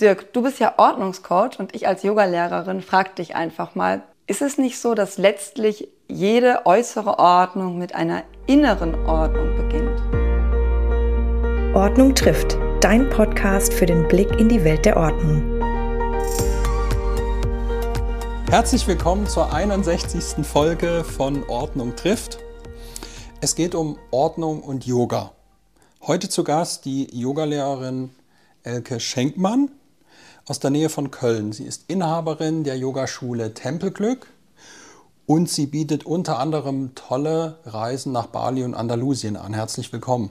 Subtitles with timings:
[0.00, 4.56] Dirk, du bist ja Ordnungscoach und ich als Yogalehrerin frag dich einfach mal, ist es
[4.56, 10.00] nicht so, dass letztlich jede äußere Ordnung mit einer inneren Ordnung beginnt?
[11.76, 15.60] Ordnung trifft, dein Podcast für den Blick in die Welt der Ordnung.
[18.48, 20.46] Herzlich willkommen zur 61.
[20.46, 22.38] Folge von Ordnung trifft.
[23.42, 25.32] Es geht um Ordnung und Yoga.
[26.06, 28.14] Heute zu Gast die Yogalehrerin
[28.62, 29.70] Elke Schenkmann
[30.50, 31.52] aus der Nähe von Köln.
[31.52, 34.26] Sie ist Inhaberin der Yogaschule Tempelglück
[35.24, 39.54] und sie bietet unter anderem tolle Reisen nach Bali und Andalusien an.
[39.54, 40.30] Herzlich willkommen.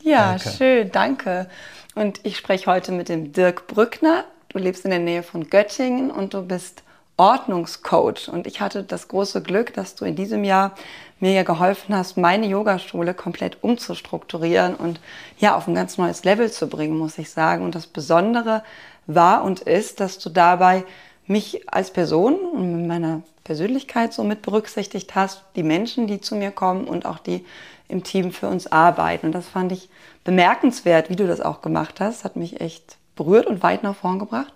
[0.00, 0.48] Ja, Elke.
[0.48, 1.50] schön, danke.
[1.94, 4.24] Und ich spreche heute mit dem Dirk Brückner.
[4.48, 6.82] Du lebst in der Nähe von Göttingen und du bist
[7.18, 8.30] Ordnungscoach.
[8.32, 10.74] Und ich hatte das große Glück, dass du in diesem Jahr
[11.20, 15.00] mir ja geholfen hast, meine Yogaschule komplett umzustrukturieren und
[15.38, 17.62] ja auf ein ganz neues Level zu bringen, muss ich sagen.
[17.62, 18.62] Und das Besondere
[19.06, 20.84] war und ist, dass du dabei
[21.26, 26.34] mich als Person und mit meiner Persönlichkeit so mit berücksichtigt hast, die Menschen, die zu
[26.34, 27.44] mir kommen und auch die
[27.88, 29.26] im Team für uns arbeiten.
[29.26, 29.88] Und das fand ich
[30.24, 32.24] bemerkenswert, wie du das auch gemacht hast.
[32.24, 34.52] Hat mich echt berührt und weit nach vorn gebracht.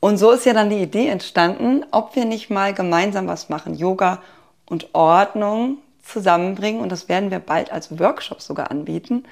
[0.00, 3.74] Und so ist ja dann die Idee entstanden, ob wir nicht mal gemeinsam was machen,
[3.74, 4.22] Yoga
[4.66, 6.80] und Ordnung zusammenbringen.
[6.80, 9.24] Und das werden wir bald als Workshop sogar anbieten.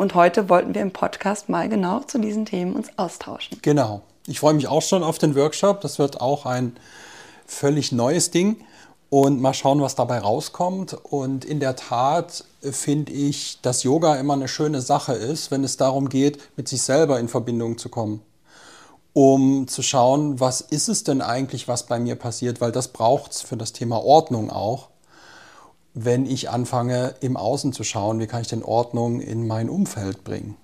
[0.00, 3.58] Und heute wollten wir im Podcast mal genau zu diesen Themen uns austauschen.
[3.60, 4.00] Genau.
[4.26, 5.82] Ich freue mich auch schon auf den Workshop.
[5.82, 6.78] Das wird auch ein
[7.44, 8.64] völlig neues Ding.
[9.10, 10.94] Und mal schauen, was dabei rauskommt.
[10.94, 15.76] Und in der Tat finde ich, dass Yoga immer eine schöne Sache ist, wenn es
[15.76, 18.22] darum geht, mit sich selber in Verbindung zu kommen.
[19.12, 23.32] Um zu schauen, was ist es denn eigentlich, was bei mir passiert, weil das braucht
[23.32, 24.88] es für das Thema Ordnung auch
[25.94, 30.24] wenn ich anfange, im Außen zu schauen, wie kann ich denn Ordnung in mein Umfeld
[30.24, 30.56] bringen.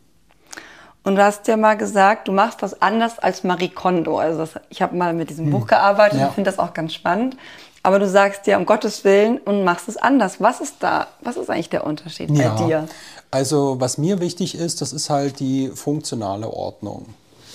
[1.03, 4.19] Und du hast ja mal gesagt, du machst das anders als Marie Kondo.
[4.19, 5.53] Also das, ich habe mal mit diesem hm.
[5.53, 6.27] Buch gearbeitet ja.
[6.27, 7.37] und finde das auch ganz spannend.
[7.85, 10.41] Aber du sagst ja um Gottes Willen und machst es anders.
[10.41, 11.07] Was ist da?
[11.21, 12.55] Was ist eigentlich der Unterschied ja.
[12.55, 12.89] bei dir?
[13.31, 17.07] Also was mir wichtig ist, das ist halt die funktionale Ordnung,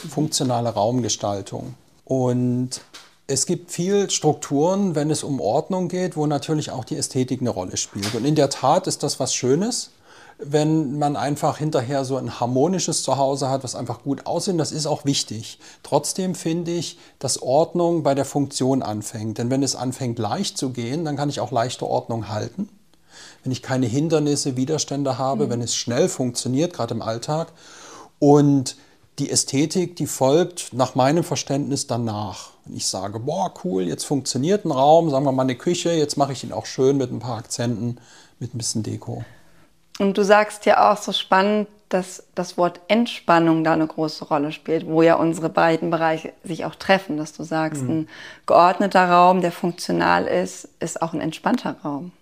[0.09, 1.73] funktionale Raumgestaltung.
[2.05, 2.81] Und
[3.31, 7.49] es gibt viel Strukturen, wenn es um Ordnung geht, wo natürlich auch die Ästhetik eine
[7.49, 8.13] Rolle spielt.
[8.13, 9.91] Und in der Tat ist das was Schönes,
[10.37, 14.59] wenn man einfach hinterher so ein harmonisches Zuhause hat, was einfach gut aussieht.
[14.59, 15.59] Das ist auch wichtig.
[15.83, 19.37] Trotzdem finde ich, dass Ordnung bei der Funktion anfängt.
[19.37, 22.69] Denn wenn es anfängt leicht zu gehen, dann kann ich auch leichte Ordnung halten.
[23.43, 25.49] Wenn ich keine Hindernisse, Widerstände habe, mhm.
[25.51, 27.53] wenn es schnell funktioniert, gerade im Alltag.
[28.19, 28.75] Und
[29.19, 32.51] die Ästhetik, die folgt nach meinem Verständnis danach.
[32.65, 36.17] Wenn ich sage, boah, cool, jetzt funktioniert ein Raum, sagen wir mal eine Küche, jetzt
[36.17, 37.97] mache ich ihn auch schön mit ein paar Akzenten,
[38.39, 39.23] mit ein bisschen Deko.
[39.99, 44.51] Und du sagst ja auch so spannend, dass das Wort Entspannung da eine große Rolle
[44.53, 47.89] spielt, wo ja unsere beiden Bereiche sich auch treffen, dass du sagst, mhm.
[47.89, 48.09] ein
[48.45, 52.13] geordneter Raum, der funktional ist, ist auch ein entspannter Raum.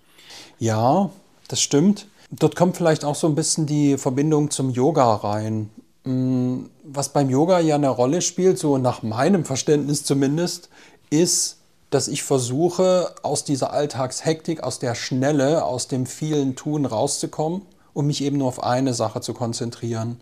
[0.58, 1.12] Ja,
[1.48, 2.08] das stimmt.
[2.32, 5.70] Dort kommt vielleicht auch so ein bisschen die Verbindung zum Yoga rein.
[6.04, 10.70] Mm, was beim Yoga ja eine Rolle spielt, so nach meinem Verständnis zumindest,
[11.10, 11.58] ist,
[11.90, 18.08] dass ich versuche, aus dieser Alltagshektik, aus der Schnelle, aus dem vielen Tun rauszukommen und
[18.08, 20.20] mich eben nur auf eine Sache zu konzentrieren.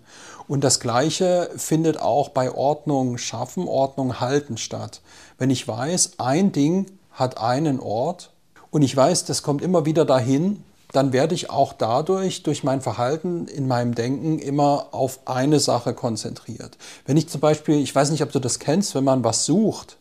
[0.48, 5.02] Und das Gleiche findet auch bei Ordnung schaffen, Ordnung halten statt.
[5.38, 8.32] Wenn ich weiß, ein Ding hat einen Ort
[8.72, 10.64] und ich weiß, das kommt immer wieder dahin,
[10.98, 15.94] dann werde ich auch dadurch, durch mein Verhalten in meinem Denken immer auf eine Sache
[15.94, 16.76] konzentriert.
[17.06, 19.98] Wenn ich zum Beispiel, ich weiß nicht, ob du das kennst, wenn man was sucht,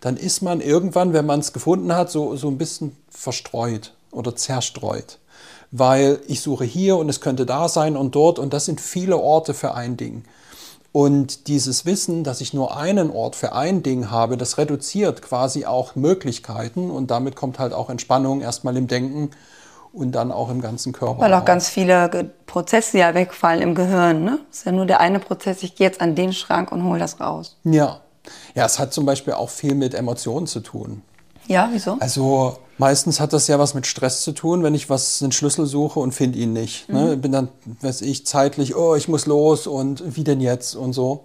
[0.00, 4.36] dann ist man irgendwann, wenn man es gefunden hat, so, so ein bisschen verstreut oder
[4.36, 5.18] zerstreut.
[5.70, 9.16] Weil ich suche hier und es könnte da sein und dort und das sind viele
[9.16, 10.24] Orte für ein Ding.
[10.92, 15.64] Und dieses Wissen, dass ich nur einen Ort für ein Ding habe, das reduziert quasi
[15.64, 19.30] auch Möglichkeiten und damit kommt halt auch Entspannung erstmal im Denken
[19.98, 21.20] und dann auch im ganzen Körper.
[21.20, 24.24] Weil auch ganz viele Prozesse ja wegfallen im Gehirn.
[24.24, 24.38] Ne?
[24.48, 26.98] Das ist ja nur der eine Prozess, ich gehe jetzt an den Schrank und hole
[26.98, 27.56] das raus.
[27.64, 28.00] Ja.
[28.54, 31.02] Ja, es hat zum Beispiel auch viel mit Emotionen zu tun.
[31.46, 31.96] Ja, wieso?
[31.98, 35.66] Also meistens hat das ja was mit Stress zu tun, wenn ich was einen Schlüssel
[35.66, 36.88] suche und finde ihn nicht.
[36.88, 37.00] Ne?
[37.00, 37.06] Mhm.
[37.06, 37.16] Ne?
[37.16, 37.48] Bin dann,
[37.80, 41.24] weiß ich, zeitlich, oh, ich muss los und wie denn jetzt und so.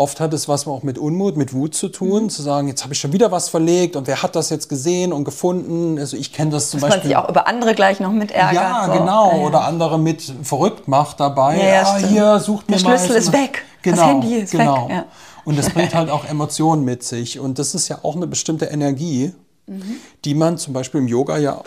[0.00, 2.30] Oft hat es was auch mit Unmut, mit Wut zu tun, mhm.
[2.30, 5.12] zu sagen, jetzt habe ich schon wieder was verlegt und wer hat das jetzt gesehen
[5.12, 5.98] und gefunden?
[5.98, 7.10] Also ich kenne das zum Dass Beispiel.
[7.10, 8.54] man sich auch über andere gleich noch mit ärgert.
[8.54, 8.92] Ja, so.
[8.92, 9.32] genau.
[9.32, 9.42] Ja, ja.
[9.44, 11.58] Oder andere mit verrückt macht dabei.
[11.58, 13.64] Ja, ja ah, hier, sucht mir Der Schlüssel ist weg.
[13.82, 14.88] Genau, das Handy ist genau.
[14.88, 15.04] weg.
[15.44, 17.40] Und das bringt halt auch Emotionen mit sich.
[17.40, 19.34] Und das ist ja auch eine bestimmte Energie,
[19.66, 19.96] mhm.
[20.24, 21.60] die man zum Beispiel im Yoga ja,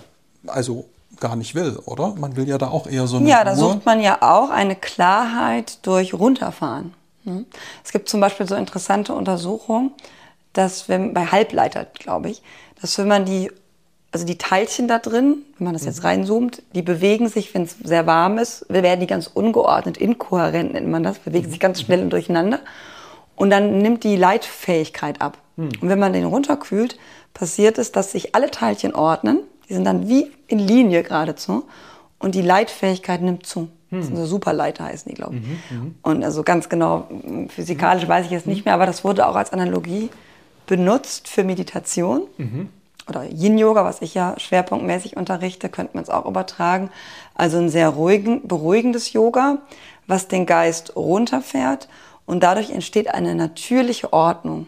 [0.47, 0.85] also
[1.19, 2.15] gar nicht will, oder?
[2.15, 4.77] Man will ja da auch eher so eine Ja, da sucht man ja auch eine
[4.77, 6.93] Klarheit durch Runterfahren.
[7.83, 9.91] Es gibt zum Beispiel so interessante Untersuchungen,
[10.53, 12.41] dass wenn bei Halbleiter, glaube ich,
[12.81, 13.51] dass wenn man die,
[14.11, 17.77] also die Teilchen da drin, wenn man das jetzt reinzoomt, die bewegen sich, wenn es
[17.83, 22.01] sehr warm ist, werden die ganz ungeordnet, inkohärent nennt man das, bewegen sich ganz schnell
[22.01, 22.59] und durcheinander.
[23.35, 25.37] Und dann nimmt die Leitfähigkeit ab.
[25.81, 26.97] Und wenn man den runterkühlt,
[27.33, 29.39] passiert es, dass sich alle Teilchen ordnen.
[29.69, 31.67] Die sind dann wie in Linie geradezu.
[32.19, 33.69] Und die Leitfähigkeit nimmt zu.
[33.91, 35.43] Das sind so Superleiter heißen die, glaube ich.
[36.01, 37.07] Und also ganz genau,
[37.49, 40.09] physikalisch weiß ich jetzt nicht mehr, aber das wurde auch als Analogie
[40.65, 42.21] benutzt für Meditation.
[43.09, 46.89] Oder Yin-Yoga, was ich ja schwerpunktmäßig unterrichte, könnte man es auch übertragen.
[47.35, 49.57] Also ein sehr ruhigen, beruhigendes Yoga,
[50.07, 51.89] was den Geist runterfährt.
[52.25, 54.67] Und dadurch entsteht eine natürliche Ordnung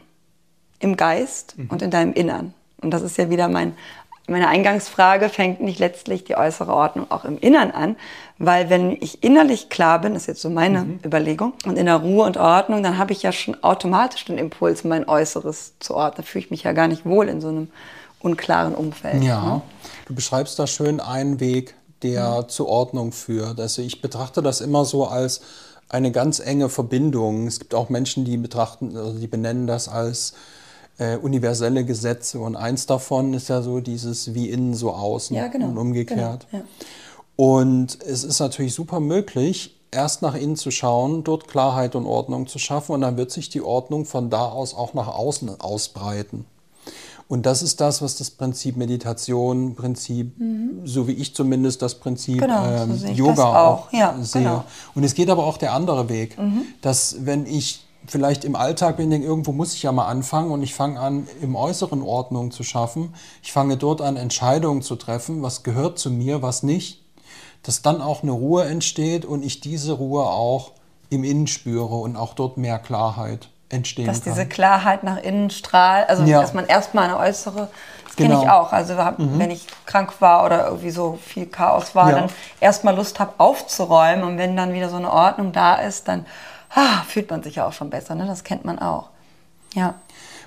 [0.79, 2.53] im Geist und in deinem Innern.
[2.81, 3.77] Und das ist ja wieder mein,
[4.27, 7.97] meine Eingangsfrage, fängt nicht letztlich die äußere Ordnung auch im Innern an?
[8.37, 11.97] Weil wenn ich innerlich klar bin, das ist jetzt so meine Überlegung, und in der
[11.97, 16.17] Ruhe und Ordnung, dann habe ich ja schon automatisch den Impuls, mein Äußeres zu ordnen.
[16.17, 17.67] Da fühle ich mich ja gar nicht wohl in so einem
[18.19, 19.23] unklaren Umfeld.
[19.23, 19.61] Ja, ne?
[20.07, 23.59] du beschreibst da schön einen Weg, der zur Ordnung führt.
[23.59, 25.41] Also ich betrachte das immer so als
[25.89, 27.47] eine ganz enge Verbindung.
[27.47, 30.33] Es gibt auch Menschen, die betrachten, also die benennen das als
[30.97, 32.39] äh, universelle Gesetze.
[32.39, 35.67] Und eins davon ist ja so dieses wie innen so außen Ja, genau.
[35.67, 36.47] und umgekehrt.
[36.51, 36.69] Genau, ja.
[37.35, 42.47] Und es ist natürlich super möglich, erst nach innen zu schauen, dort Klarheit und Ordnung
[42.47, 46.45] zu schaffen und dann wird sich die Ordnung von da aus auch nach außen ausbreiten.
[47.27, 50.33] Und das ist das, was das Prinzip Meditation, Prinzip,
[50.83, 52.39] so wie ich zumindest das Prinzip Mhm.
[52.41, 53.87] Genau, so ähm, ich Yoga auch.
[53.87, 54.43] auch, Ja, sehe.
[54.43, 54.57] genau.
[54.57, 54.63] Mhm.
[54.95, 56.37] Und es geht aber auch der andere Weg,
[56.81, 60.61] dass wenn ich vielleicht im Alltag bin, denke, irgendwo muss ich ja mal anfangen und
[60.63, 63.13] ich fange an, im Äußeren Ordnung zu schaffen.
[63.41, 67.01] Ich fange dort an, Entscheidungen zu treffen, was gehört zu mir, was nicht.
[67.63, 70.71] Dass dann auch eine Ruhe entsteht und ich diese Ruhe auch
[71.09, 74.33] im Innen spüre und auch dort mehr Klarheit entstehen Dass kann.
[74.33, 76.41] diese Klarheit nach innen strahlt, also Ja.
[76.41, 77.69] dass man erstmal eine äußere,
[78.05, 78.39] das kenne Genau.
[78.41, 78.43] Mhm.
[78.45, 78.71] ich auch.
[78.73, 82.19] Also hab, wenn ich krank war oder irgendwie so viel Chaos war, Ja.
[82.19, 82.29] dann
[82.59, 86.25] erstmal Lust habe aufzuräumen und wenn dann wieder so eine Ordnung da ist, dann
[86.75, 88.15] ah, fühlt man sich ja auch schon besser.
[88.15, 88.25] Ne?
[88.25, 89.09] Das kennt man auch.
[89.73, 89.95] Ja.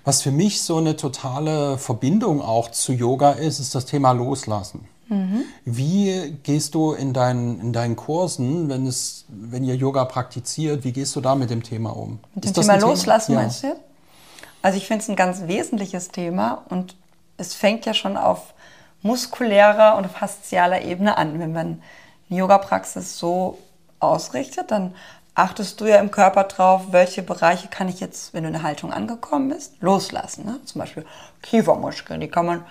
[0.04, 4.86] Was für mich so eine totale Verbindung auch zu Yoga ist, ist das Thema Loslassen.
[5.08, 5.44] Mhm.
[5.64, 10.92] Wie gehst du in deinen, in deinen Kursen, wenn, es, wenn ihr Yoga praktiziert, wie
[10.92, 12.18] gehst du da mit dem Thema um?
[12.34, 13.40] Mit dem Thema Loslassen Ja.
[13.40, 13.76] meinst du?
[14.62, 16.96] Also ich finde es ein ganz wesentliches Thema und
[17.36, 18.54] es fängt ja schon auf
[19.02, 21.38] muskulärer und faszialer Ebene an.
[21.38, 21.82] Wenn man
[22.28, 23.58] eine Yoga-Praxis so
[24.00, 24.94] ausrichtet, dann
[25.36, 28.62] achtest du ja im Körper drauf, welche Bereiche kann ich jetzt, wenn du in der
[28.62, 30.46] Haltung angekommen bist, loslassen.
[30.46, 30.58] Ne?
[30.64, 31.04] Zum Beispiel
[31.42, 32.64] Kiefermuskeln, die kann man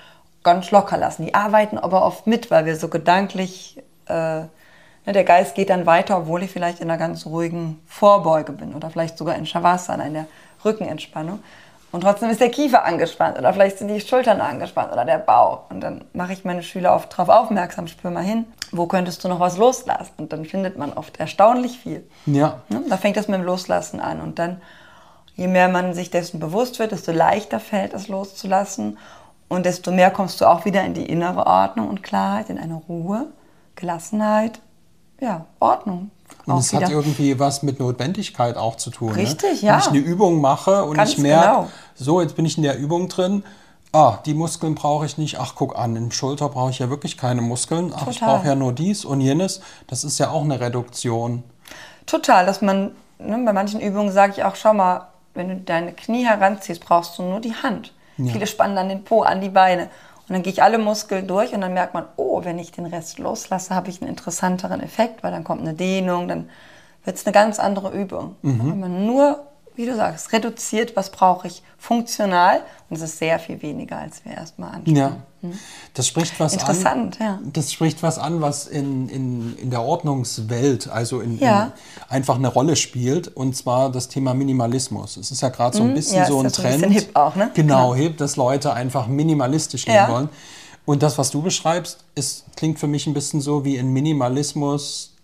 [0.43, 1.25] ganz locker lassen.
[1.25, 4.47] Die arbeiten aber oft mit, weil wir so gedanklich, äh, ne,
[5.05, 8.89] der Geist geht dann weiter, obwohl ich vielleicht in einer ganz ruhigen Vorbeuge bin oder
[8.89, 10.27] vielleicht sogar in Shavasana, in der
[10.63, 11.39] Rückenentspannung.
[11.95, 15.69] Und trotzdem ist der Kiefer angespannt oder vielleicht sind die Schultern angespannt oder der Bauch.
[15.69, 18.43] Und dann mache ich meine Schüler oft darauf aufmerksam, spür mal hin,
[18.73, 20.11] wo könntest du noch was loslassen?
[20.17, 22.05] Und dann findet man oft erstaunlich viel.
[22.25, 22.59] Ja.
[22.67, 22.83] Ne?
[22.89, 24.19] Da fängt das mit dem Loslassen an.
[24.19, 24.61] Und dann,
[25.35, 28.97] je mehr man sich dessen bewusst wird, desto leichter fällt es loszulassen.
[29.47, 32.73] Und desto mehr kommst du auch wieder in die innere Ordnung und Klarheit, in eine
[32.73, 33.27] Ruhe,
[33.77, 34.59] Gelassenheit,
[35.21, 36.11] ja, Ordnung.
[36.45, 39.13] Und es hat irgendwie was mit Notwendigkeit auch zu tun.
[39.13, 39.67] Richtig, ne?
[39.67, 39.73] ja.
[39.73, 41.69] Wenn ich eine Übung mache und Ganz ich merke, genau.
[41.95, 43.43] so, jetzt bin ich in der Übung drin,
[43.91, 47.17] ah, die Muskeln brauche ich nicht, ach, guck an, in Schulter brauche ich ja wirklich
[47.17, 48.35] keine Muskeln, ach, ich Total.
[48.35, 49.61] brauche ja nur dies und jenes.
[49.87, 51.43] Das ist ja auch eine Reduktion.
[52.05, 55.93] Total, dass man, ne, bei manchen Übungen sage ich auch, schau mal, wenn du deine
[55.93, 57.91] Knie heranziehst, brauchst du nur die Hand.
[58.17, 59.89] Viele spannen dann den Po an die Beine.
[60.27, 62.87] Und dann gehe ich alle Muskeln durch und dann merkt man, oh, wenn ich den
[62.87, 66.49] Rest loslasse, habe ich einen interessanteren Effekt, weil dann kommt eine Dehnung, dann
[67.03, 68.35] wird es eine ganz andere Übung.
[68.41, 73.37] Wenn man nur, wie du sagst, reduziert, was brauche ich funktional und es ist sehr
[73.37, 74.95] viel weniger, als wir erstmal anschauen.
[74.95, 75.17] Ja.
[75.93, 76.53] Das spricht was.
[76.53, 77.25] Interessant, an.
[77.25, 77.39] ja.
[77.53, 81.65] Das spricht was an, was in, in, in der Ordnungswelt, also in, Ja.
[81.65, 81.71] in
[82.09, 85.17] einfach eine Rolle spielt, und zwar das Thema Minimalismus.
[85.17, 86.75] Es ist ja gerade so ein bisschen ja, so ein ein Trend.
[86.81, 87.51] bisschen hip auch, ne?
[87.53, 87.95] Genau, Genau.
[87.95, 90.29] hip, dass Leute einfach minimalistisch leben wollen.
[90.85, 95.14] Und das, was du beschreibst, ist, klingt für mich ein bisschen so wie ein Minimalismus,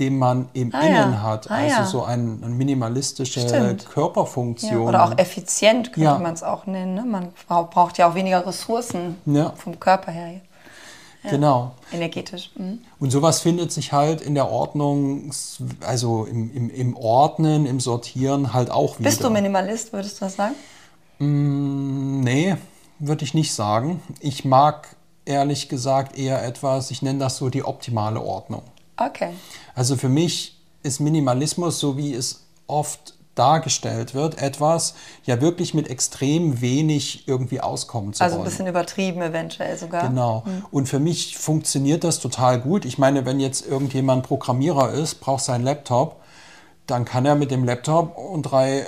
[0.00, 1.22] den man im Ah, Innen ja.
[1.22, 1.50] hat.
[1.50, 1.84] Ah, also ja.
[1.84, 3.82] so eine, minimalistische Stimmt.
[3.84, 4.88] Ja, Körperfunktion.
[4.88, 6.18] oder auch effizient könnte Ja.
[6.18, 6.94] man es auch nennen.
[6.94, 7.04] Ne?
[7.04, 9.52] Man bra- braucht ja auch weniger Ressourcen Ja.
[9.56, 10.40] vom Körper her,
[11.28, 11.72] Genau.
[11.92, 12.50] energetisch.
[12.56, 12.78] Mhm.
[12.98, 15.30] Und sowas findet sich halt in der Ordnung,
[15.86, 19.10] also im, im, im Ordnen, im Sortieren halt auch wieder.
[19.10, 20.54] Bist du Minimalist, würdest du das sagen?
[21.18, 22.56] Mm, Nee,
[22.98, 24.00] würde ich nicht sagen.
[24.20, 24.88] Ich mag
[25.26, 28.62] ehrlich gesagt eher etwas, ich nenne das so die optimale Ordnung.
[29.00, 29.30] Okay.
[29.74, 35.88] Also für mich ist Minimalismus, so wie es oft dargestellt wird, etwas ja wirklich mit
[35.88, 38.46] extrem wenig irgendwie auskommen zu Also wollen.
[38.46, 40.08] ein bisschen übertrieben eventuell sogar.
[40.08, 40.44] Genau.
[40.70, 42.84] Und für mich funktioniert das total gut.
[42.84, 46.16] Ich meine, wenn jetzt irgendjemand Programmierer ist, braucht seinen Laptop,
[46.86, 48.84] dann kann er mit dem Laptop und drei,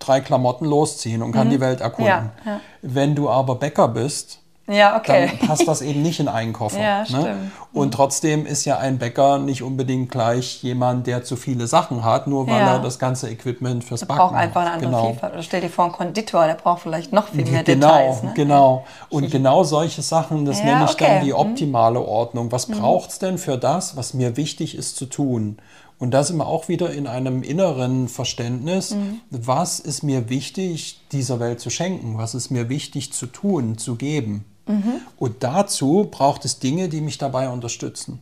[0.00, 2.06] drei Klamotten losziehen und kann die Welt erkunden.
[2.06, 2.60] Ja, ja.
[2.82, 5.30] Wenn du aber Bäcker bist, Ja, okay.
[5.38, 6.80] dann passt das eben nicht in einen Koffer.
[6.80, 7.50] Ja, ne?
[7.72, 12.26] Und trotzdem ist ja ein Bäcker nicht unbedingt gleich jemand, der zu viele Sachen hat,
[12.26, 12.72] nur weil Ja.
[12.74, 15.10] er das ganze Equipment fürs Der Backen braucht einfach eine andere genau.
[15.10, 15.32] Vielfalt.
[15.34, 18.22] Oder stell dir vor, einen Konditor, der braucht vielleicht noch viel mehr Genau, Details.
[18.22, 18.32] Ne?
[18.34, 18.84] genau.
[19.10, 21.04] Und genau solche Sachen, das Ja, nenne ich okay.
[21.04, 21.14] Mhm.
[21.16, 22.50] dann die optimale Ordnung.
[22.50, 25.58] Was braucht es denn für das, was mir wichtig ist zu tun?
[25.98, 28.90] Und da sind wir auch wieder in einem inneren Verständnis.
[28.94, 29.20] Mhm.
[29.30, 32.18] Was ist mir wichtig, dieser Welt zu schenken?
[32.18, 34.44] Was ist mir wichtig zu tun, zu geben?
[34.66, 35.00] Mhm.
[35.18, 38.20] Und dazu braucht es Dinge, die mich dabei unterstützen.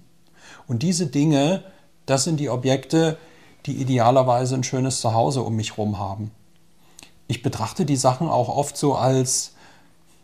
[0.66, 1.62] Und diese Dinge,
[2.06, 3.16] das sind die Objekte,
[3.66, 6.30] die idealerweise ein schönes Zuhause um mich herum haben.
[7.28, 9.52] Ich betrachte die Sachen auch oft so als,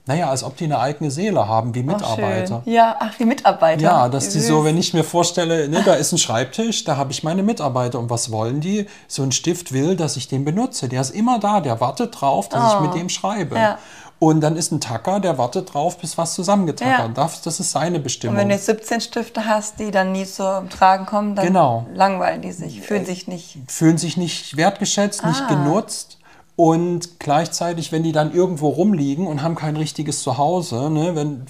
[0.04, 2.62] naja, als ob die eine eigene Seele haben, wie Ach, Mitarbeiter.
[2.64, 2.72] schön.
[2.74, 3.82] Ja, ach, wie Mitarbeiter.
[3.82, 4.48] Ja, dass Wie die süß.
[4.48, 7.98] so, wenn ich mir vorstelle, ne, da ist ein Schreibtisch, da habe ich meine Mitarbeiter
[7.98, 8.86] und was wollen die?
[9.08, 10.88] So ein Stift will, dass ich den benutze.
[10.90, 13.54] Der ist immer da, der wartet drauf, dass ich mit dem schreibe.
[13.54, 13.58] Oh.
[13.58, 13.78] Ja.
[14.20, 17.30] Und dann ist ein Tacker, der wartet drauf, bis was zusammengetackert Ja.
[17.42, 18.36] Das ist seine Und Bestimmung.
[18.36, 21.86] wenn du jetzt 17 Stifte hast, die dann nie zum Tragen kommen, dann Genau.
[21.94, 23.56] langweilen die sich, fühlen sich nicht.
[23.66, 25.48] fühlen sich nicht wertgeschätzt, nicht Ah.
[25.48, 26.18] genutzt.
[26.54, 31.46] Und gleichzeitig, wenn die dann irgendwo rumliegen und haben kein richtiges Zuhause, ne, wenn,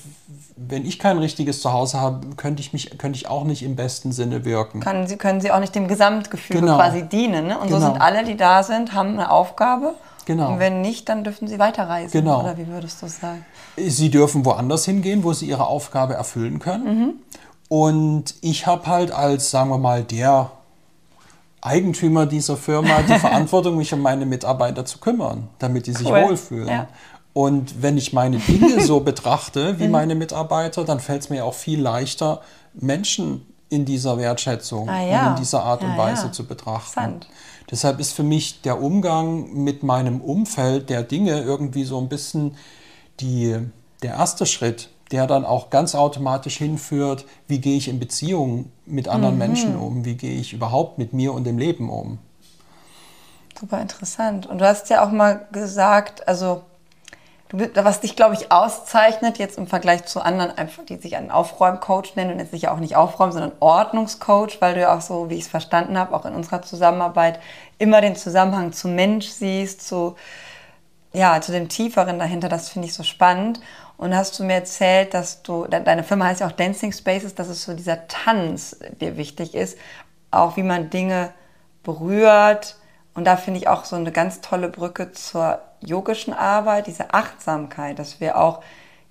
[0.57, 4.13] wenn ich kein richtiges Zuhause habe, könnte ich, mich, könnte ich auch nicht im besten
[4.13, 4.79] Sinne wirken.
[4.79, 6.77] Kann sie, können sie auch nicht dem Gesamtgefüge Genau.
[6.77, 7.49] quasi dienen.
[7.49, 7.59] Ne?
[7.59, 7.89] Und so Genau.
[7.91, 9.95] sind alle, die da sind, haben eine Aufgabe.
[10.27, 10.53] Genau.
[10.53, 12.13] Und wenn nicht, dann dürfen sie weiterreisen.
[12.13, 12.43] Genau.
[12.43, 13.45] Oder wie würdest du sagen?
[13.77, 17.21] Sie dürfen woanders hingehen, wo sie ihre Aufgabe erfüllen können.
[17.69, 20.51] Und ich habe halt als, sagen wir mal, der
[21.63, 26.23] Eigentümer dieser Firma die Verantwortung, mich um meine Mitarbeiter zu kümmern, damit die sich Cool.
[26.29, 26.69] wohlfühlen.
[26.69, 26.87] Ja.
[27.33, 31.55] Und wenn ich meine Dinge so betrachte wie meine Mitarbeiter, dann fällt es mir auch
[31.55, 32.41] viel leichter,
[32.75, 35.23] Menschen in dieser Wertschätzung Ah, ja.
[35.27, 36.33] und in dieser Art und Ja, Weise ja.
[36.33, 36.99] zu betrachten.
[36.99, 37.29] Interessant.
[37.71, 42.57] Deshalb ist für mich der Umgang mit meinem Umfeld der Dinge irgendwie so ein bisschen
[43.21, 43.57] die,
[44.03, 49.09] der erste Schritt, der dann auch ganz automatisch hinführt, wie gehe ich in Beziehungen mit
[49.09, 49.39] anderen Mhm.
[49.39, 52.19] Menschen um, wie gehe ich überhaupt mit mir und dem Leben um.
[53.59, 54.47] Super interessant.
[54.47, 56.63] Und du hast ja auch mal gesagt, also
[57.53, 62.15] was dich, glaube ich, auszeichnet, jetzt im Vergleich zu anderen, einfach, die sich einen Aufräumcoach
[62.15, 65.31] nennen und jetzt sich ja auch nicht Aufräumen, sondern Ordnungscoach, weil du ja auch so,
[65.31, 67.41] wie ich es verstanden habe, auch in unserer Zusammenarbeit
[67.79, 70.15] immer den Zusammenhang zum Mensch siehst, zu,
[71.13, 73.61] ja, zu dem Tieferen dahinter, das finde ich so spannend.
[73.97, 77.35] Und hast du mir erzählt, dass du, de- deine Firma heißt ja auch Dancing Spaces,
[77.35, 79.77] dass es so dieser Tanz dir wichtig ist,
[80.31, 81.33] auch wie man Dinge
[81.83, 82.77] berührt.
[83.15, 87.99] Und da finde ich auch so eine ganz tolle Brücke zur yogischen Arbeit, diese Achtsamkeit,
[87.99, 88.63] dass wir auch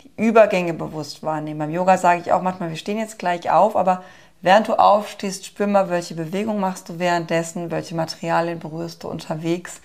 [0.02, 1.60] die Übergänge bewusst wahrnehmen.
[1.60, 4.04] Beim Yoga sage ich auch manchmal, wir stehen jetzt gleich auf, aber
[4.42, 9.82] während du aufstehst, spür mal, welche Bewegung machst du währenddessen, welche Materialien berührst du unterwegs.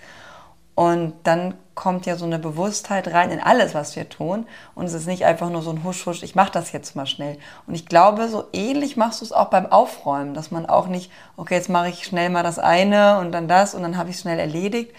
[0.75, 4.45] Und dann kommt ja so eine Bewusstheit rein in alles, was wir tun.
[4.75, 7.05] Und es ist nicht einfach nur so ein Husch, Husch, ich mache das jetzt mal
[7.05, 7.37] schnell.
[7.65, 11.11] Und ich glaube, so ähnlich machst du es auch beim Aufräumen, dass man auch nicht,
[11.37, 14.17] okay, jetzt mache ich schnell mal das eine und dann das und dann habe ich
[14.17, 14.93] es schnell erledigt.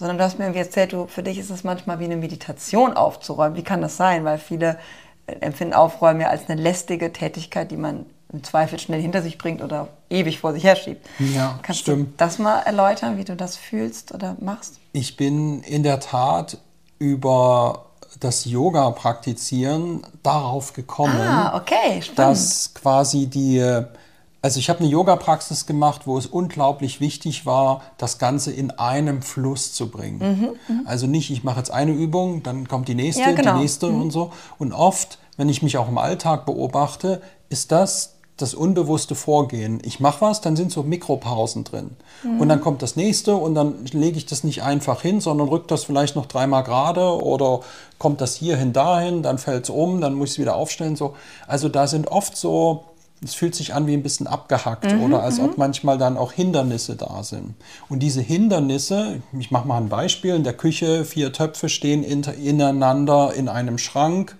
[0.00, 3.54] Sondern du hast mir erzählt, du, für dich ist es manchmal wie eine Meditation aufzuräumen.
[3.54, 4.24] Wie kann das sein?
[4.24, 4.78] Weil viele
[5.26, 9.36] äh, empfinden Aufräumen ja als eine lästige Tätigkeit, die man im Zweifel schnell hinter sich
[9.36, 11.06] bringt oder ewig vor sich herschiebt.
[11.18, 12.12] Ja, Kannst stimmt.
[12.12, 14.78] du das mal erläutern, wie du das fühlst oder machst?
[14.92, 16.56] Ich bin in der Tat
[16.98, 17.84] über
[18.20, 23.82] das Yoga praktizieren darauf gekommen, Ah, okay, dass quasi die,
[24.42, 29.22] also ich habe eine Yoga-Praxis gemacht, wo es unglaublich wichtig war, das Ganze in einem
[29.22, 30.56] Fluss zu bringen.
[30.86, 33.54] Also nicht, ich mache jetzt eine Übung, dann kommt die nächste, Mhm, Ja, genau.
[33.54, 34.30] die nächste und so.
[34.58, 39.82] Und oft, wenn ich mich auch im Alltag beobachte, ist das das unbewusste Vorgehen.
[39.84, 41.90] Ich mache was, dann sind so Mikropausen drin.
[42.38, 45.70] Und dann kommt das nächste und dann lege ich das nicht einfach hin, sondern rückt
[45.70, 47.60] das vielleicht noch dreimal gerade oder
[47.98, 50.96] kommt das hierhin, dahin, dann fällt es um, dann muss ich es wieder aufstellen.
[50.96, 51.14] So.
[51.46, 52.84] Also da sind oft so,
[53.22, 56.96] es fühlt sich an wie ein bisschen abgehackt oder als ob manchmal dann auch Hindernisse
[56.96, 57.54] da sind.
[57.88, 63.34] Und diese Hindernisse, ich mache mal ein Beispiel, in der Küche vier Töpfe stehen ineinander
[63.34, 64.36] in einem Schrank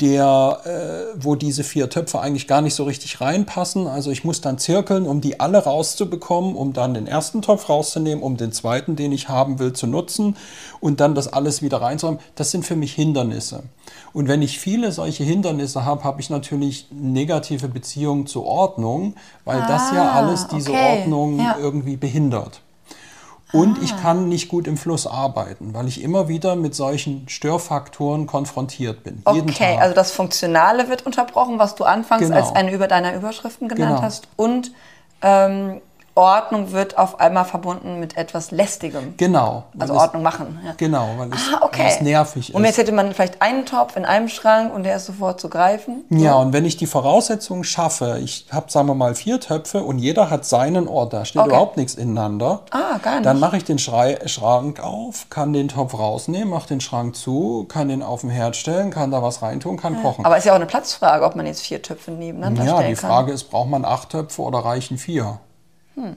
[0.00, 3.86] der, äh, wo diese vier Töpfe eigentlich gar nicht so richtig reinpassen.
[3.86, 8.22] Also ich muss dann zirkeln, um die alle rauszubekommen, um dann den ersten Topf rauszunehmen,
[8.22, 10.36] um den zweiten, den ich haben will, zu nutzen
[10.80, 12.20] und dann das alles wieder reinzuräumen.
[12.34, 13.62] Das sind für mich Hindernisse.
[14.12, 19.14] Und wenn ich viele solche Hindernisse habe, habe ich natürlich negative Beziehungen zur Ordnung,
[19.46, 20.98] weil das ja Ah, alles diese okay.
[21.00, 21.56] Ordnung Ja.
[21.58, 22.60] irgendwie behindert.
[23.52, 28.26] Und ich kann nicht gut im Fluss arbeiten, weil ich immer wieder mit solchen Störfaktoren
[28.26, 29.22] konfrontiert bin.
[29.24, 32.36] Okay, also das Funktionale wird unterbrochen, was du anfangs Genau.
[32.36, 34.02] als eine über deiner Überschriften genannt Genau.
[34.02, 34.28] hast.
[34.36, 34.72] Und
[35.22, 35.80] ähm,
[36.16, 39.14] Ordnung wird auf einmal verbunden mit etwas Lästigem.
[39.18, 39.64] Genau.
[39.78, 40.58] Also es- Ordnung machen.
[40.64, 40.72] Ja.
[40.76, 41.80] Genau, weil es, Ah, okay.
[41.82, 42.68] weil es nervig Und ist.
[42.70, 46.04] jetzt hätte man vielleicht einen Topf in einem Schrank und der ist sofort zu greifen.
[46.08, 49.98] Ja, und wenn ich die Voraussetzungen schaffe, ich habe, sagen wir mal, vier Töpfe und
[49.98, 51.50] jeder hat seinen Ort, da steht Okay.
[51.50, 52.62] überhaupt nichts ineinander.
[52.70, 53.26] Ah, gar nicht.
[53.26, 57.66] Dann mache ich den Schrei Schrank auf, kann den Topf rausnehmen, mache den Schrank zu,
[57.68, 60.24] kann den auf den Herd stellen, kann da was reintun, kann kochen.
[60.24, 63.00] Aber ist ja auch eine Platzfrage, ob man jetzt vier Töpfe nebeneinander ja, stellen die
[63.00, 63.10] kann.
[63.10, 65.40] Frage ist, braucht man acht Töpfe oder reichen vier?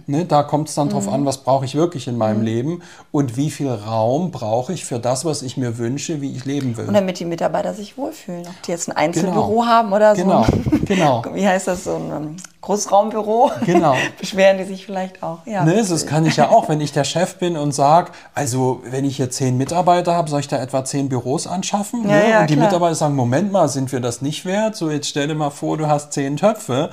[0.08, 1.14] Ne, da kommt es dann drauf Mhm.
[1.14, 2.82] an, was brauche ich wirklich in meinem Leben
[3.14, 6.76] und wie viel Raum brauche ich für das, was ich mir wünsche, wie ich leben
[6.76, 6.86] will.
[6.88, 8.42] Und damit die Mitarbeiter sich wohlfühlen.
[8.46, 9.66] Ob die jetzt ein Einzelbüro Genau.
[9.66, 11.24] haben oder so Genau, ein, genau.
[11.34, 13.52] wie heißt das, so ein ähm, Großraumbüro.
[13.66, 13.96] Genau.
[14.20, 15.40] Beschweren die sich vielleicht auch.
[15.46, 15.64] Ja.
[15.64, 19.06] Ne, das kann ich ja auch, wenn ich der Chef bin und sage, also wenn
[19.06, 22.04] ich hier zehn Mitarbeiter habe, soll ich da etwa zehn Büros anschaffen?
[22.04, 22.30] Ja, ne?
[22.30, 22.66] ja, und die klar.
[22.68, 24.76] Mitarbeiter sagen, Moment mal, sind wir das nicht wert?
[24.76, 26.90] So, jetzt stell dir mal vor, du hast zehn Töpfe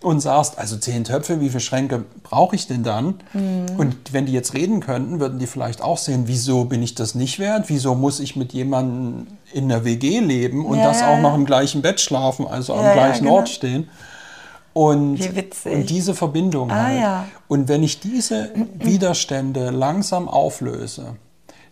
[0.00, 3.14] und sagst, also zehn Töpfe, wie viele Schränke brauche ich denn dann?
[3.32, 3.66] Mhm.
[3.78, 7.14] Und wenn die jetzt reden könnten, würden die vielleicht auch sehen, wieso bin ich das
[7.16, 7.64] nicht wert?
[7.68, 11.30] Wieso muss ich mit jemandem in der WG leben und Ja, das ja, auch noch
[11.30, 11.34] ja.
[11.34, 13.36] im gleichen Bett schlafen, also am Ja, ja, gleichen genau.
[13.36, 13.88] Ort stehen?
[14.72, 15.18] Und,
[15.64, 17.00] und diese Verbindung Ah, halt.
[17.00, 17.24] ja.
[17.48, 21.16] Und wenn ich diese Widerstände langsam auflöse,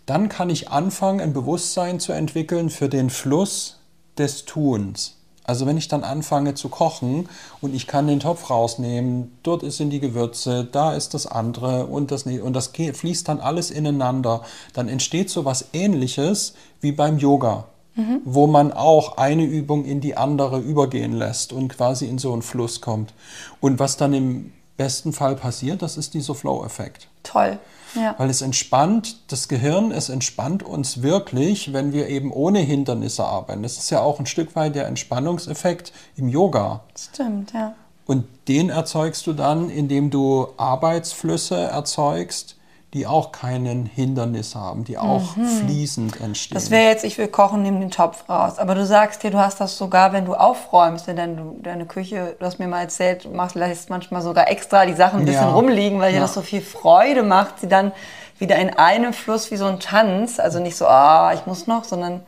[0.07, 3.79] dann kann ich anfangen, ein Bewusstsein zu entwickeln für den Fluss
[4.19, 5.16] des Tuns.
[5.47, 7.29] Also wenn ich dann anfange zu kochen
[7.61, 12.11] und ich kann den Topf rausnehmen, dort sind die Gewürze, da ist das andere und
[12.11, 17.65] das und das fließt dann alles ineinander, dann entsteht so was Ähnliches wie beim Yoga,
[18.25, 22.43] wo man auch eine Übung in die andere übergehen lässt und quasi in so einen
[22.43, 23.15] Fluss kommt.
[23.61, 27.09] Und was dann im besten Fall passiert, das ist dieser Flow-Effekt.
[27.23, 27.59] Toll.
[27.97, 28.15] Ja.
[28.19, 33.63] Weil es entspannt das Gehirn, es entspannt uns wirklich, wenn wir eben ohne Hindernisse arbeiten.
[33.63, 36.83] Das ist ja auch ein Stück weit der Entspannungseffekt im Yoga.
[36.97, 37.75] Stimmt, ja.
[38.07, 42.56] Und den erzeugst du dann, indem du Arbeitsflüsse erzeugst,
[42.97, 46.55] die auch keinen Hindernis haben, die auch fließend entstehen.
[46.55, 48.59] Das wäre jetzt, ich will kochen, nimm den Topf raus.
[48.59, 51.85] Aber du sagst dir, du hast das sogar, wenn du aufräumst, wenn dann du deine
[51.85, 55.25] Küche, du hast mir mal erzählt, du machst, lässt manchmal sogar extra die Sachen ein
[55.27, 55.53] bisschen Ja.
[55.53, 56.23] rumliegen, weil dir Ja.
[56.23, 57.93] das so viel Freude macht, sie dann
[58.39, 61.85] wieder in einem Fluss wie so ein Tanz, also nicht so, ah, ich muss noch,
[61.85, 62.23] sondern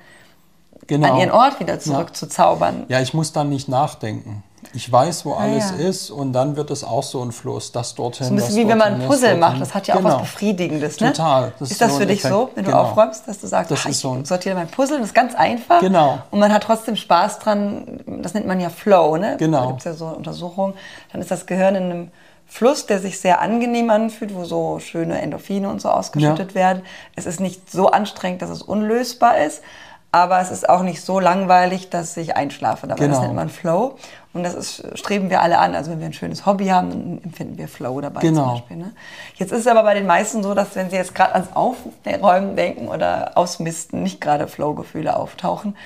[0.86, 1.14] genau.
[1.14, 2.84] an ihren Ort wieder zurück zu zaubern.
[2.88, 4.42] Ja, ich muss dann nicht nachdenken.
[4.74, 5.88] Ich weiß, wo alles Ah, ja.
[5.88, 8.64] ist und dann wird es auch so ein Fluss, das dorthin, So ein bisschen das
[8.64, 9.60] wie wenn man ein Puzzle macht.
[9.60, 10.14] Das hat ja auch Genau.
[10.14, 11.12] was Befriedigendes, ne?
[11.12, 11.52] Total.
[11.58, 12.34] Das ist, ist das so für dich Effekt.
[12.34, 12.82] so, wenn du Genau.
[12.82, 15.14] aufräumst, dass du sagst, Das ah, ist ich so ein- sortiere mein Puzzle, das ist
[15.14, 15.80] ganz einfach.
[15.80, 16.18] Genau.
[16.30, 18.00] Und man hat trotzdem Spaß dran.
[18.22, 19.36] Das nennt man ja Flow, ne?
[19.38, 19.60] Genau.
[19.62, 20.74] Da gibt es ja so Untersuchungen.
[21.12, 22.10] Dann ist das Gehirn in einem
[22.46, 26.54] Fluss, der sich sehr angenehm anfühlt, wo so schöne Endorphine und so ausgeschüttet Ja.
[26.54, 26.82] werden.
[27.14, 29.62] Es ist nicht so anstrengend, dass es unlösbar ist.
[30.10, 33.06] Aber es ist auch nicht so langweilig, dass ich einschlafe dabei.
[33.08, 33.22] Das Genau.
[33.22, 33.96] nennt man Flow.
[34.32, 35.74] Und das ist, streben wir alle an.
[35.74, 38.52] Also wenn wir ein schönes Hobby haben, dann empfinden wir Flow dabei zum Genau.
[38.52, 38.76] Beispiel.
[38.78, 38.92] Ne?
[39.36, 42.56] Jetzt ist es aber bei den meisten so, dass wenn sie jetzt gerade ans Aufräumen
[42.56, 45.76] denken oder Ausmisten, nicht gerade Flow-Gefühle auftauchen.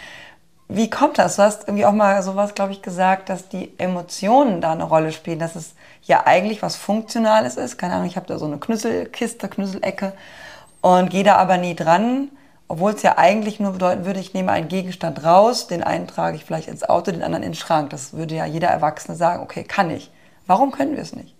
[0.68, 1.36] Wie kommt das?
[1.36, 5.10] Du hast irgendwie auch mal sowas, glaube ich, gesagt, dass die Emotionen da eine Rolle
[5.12, 7.76] spielen, dass es ja eigentlich was Funktionales ist.
[7.76, 10.12] Keine Ahnung, ich habe da so eine Knüsselkiste, Knüsselecke
[10.80, 12.28] und gehe da aber nie dran,
[12.72, 16.38] obwohl es ja eigentlich nur bedeuten würde, ich nehme einen Gegenstand raus, den einen trage
[16.38, 17.90] ich vielleicht ins Auto, den anderen in den Schrank.
[17.90, 20.10] Das würde ja jeder Erwachsene sagen, okay, kann ich.
[20.46, 21.34] Warum können wir es nicht?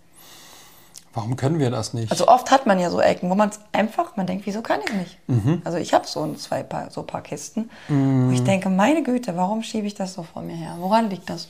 [1.11, 2.11] Warum können wir das nicht?
[2.11, 4.81] Also oft hat man ja so Ecken, wo man es einfach, man denkt, wieso kann
[4.87, 5.17] ich nicht?
[5.25, 5.63] Mhm.
[5.63, 9.35] Also ich habe so ein zwei paar, so paar Kisten, wo ich denke, meine Güte,
[9.35, 10.75] warum schiebe ich das so vor mir her?
[10.77, 11.47] Woran liegt das?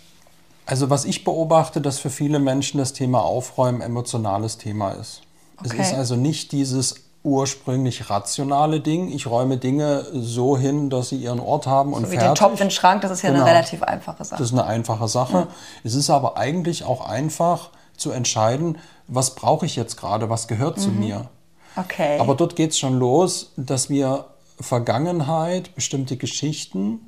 [0.66, 5.24] Also was ich beobachte, dass für viele Menschen das Thema Aufräumen emotionales Thema ist.
[5.62, 5.82] Es Okay.
[5.82, 9.10] ist also nicht dieses ursprünglich rationale Ding.
[9.10, 12.32] Ich räume Dinge so hin, dass sie ihren Ort haben und So wie fertig.
[12.34, 13.44] den Topf in den Schrank, das ist ja Genau.
[13.46, 14.40] eine relativ einfache Sache.
[14.42, 15.48] Das ist eine einfache Sache.
[15.84, 20.78] Es ist aber eigentlich auch einfach zu entscheiden, was brauche ich jetzt gerade, was gehört
[20.78, 20.82] Mhm.
[20.82, 21.30] zu mir.
[21.78, 22.20] okay.
[22.20, 24.26] Aber dort geht es schon los, dass wir
[24.60, 27.00] Vergangenheit, bestimmte Geschichten,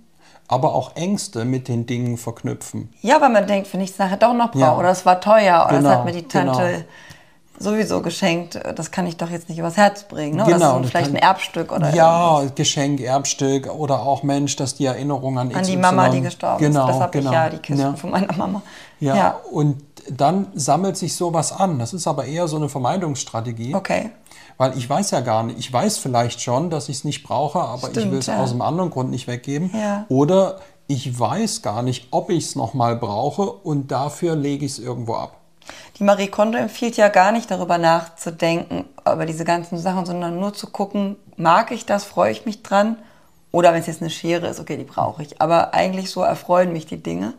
[0.47, 2.93] aber auch Ängste mit den Dingen verknüpfen.
[3.01, 4.77] ja, weil man denkt, wenn ich es nachher doch noch brauche Ja.
[4.77, 6.83] oder es war teuer oder Genau, das hat mir die Tante genau.
[7.59, 10.35] Sowieso geschenkt, das kann ich doch jetzt nicht übers Herz bringen.
[10.37, 10.43] Ne?
[10.45, 12.55] Genau, das ist vielleicht kann- ein Erbstück oder Ja, irgendwas.
[12.55, 16.85] Geschenk, Erbstück oder auch Mensch, dass die Erinnerung an an die Mama, die gestorben genau,
[16.87, 16.95] ist.
[16.95, 17.29] Das habe genau.
[17.29, 17.93] ich ja, die Kisten ja.
[17.93, 18.61] von meiner Mama.
[18.99, 19.39] Ja.
[19.51, 21.79] und dann sammelt sich sowas an.
[21.79, 23.73] Das ist aber eher so eine Vermeidungsstrategie.
[23.73, 24.11] Okay.
[24.57, 27.59] Weil ich weiß ja gar nicht, ich weiß vielleicht schon, dass ich es nicht brauche,
[27.59, 28.41] aber ich Stimmt, will es ja.
[28.41, 29.71] aus einem anderen Grund nicht weggeben.
[29.73, 30.05] Ja.
[30.07, 34.79] Oder ich weiß gar nicht, ob ich es nochmal brauche und dafür lege ich es
[34.79, 35.37] irgendwo ab.
[35.99, 40.53] Die Marie Kondo empfiehlt ja gar nicht darüber nachzudenken, über diese ganzen Sachen, sondern nur
[40.53, 42.97] zu gucken, mag ich das, freue ich mich dran?
[43.51, 45.41] Oder wenn es jetzt eine Schere ist, okay, die brauche ich.
[45.41, 47.33] Aber eigentlich so erfreuen mich die Dinge.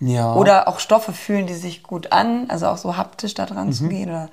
[0.00, 0.34] Ja.
[0.34, 3.72] Oder auch Stoffe fühlen die sich gut an, also auch so haptisch da dran Mhm.
[3.72, 4.08] zu gehen.
[4.08, 4.28] Oder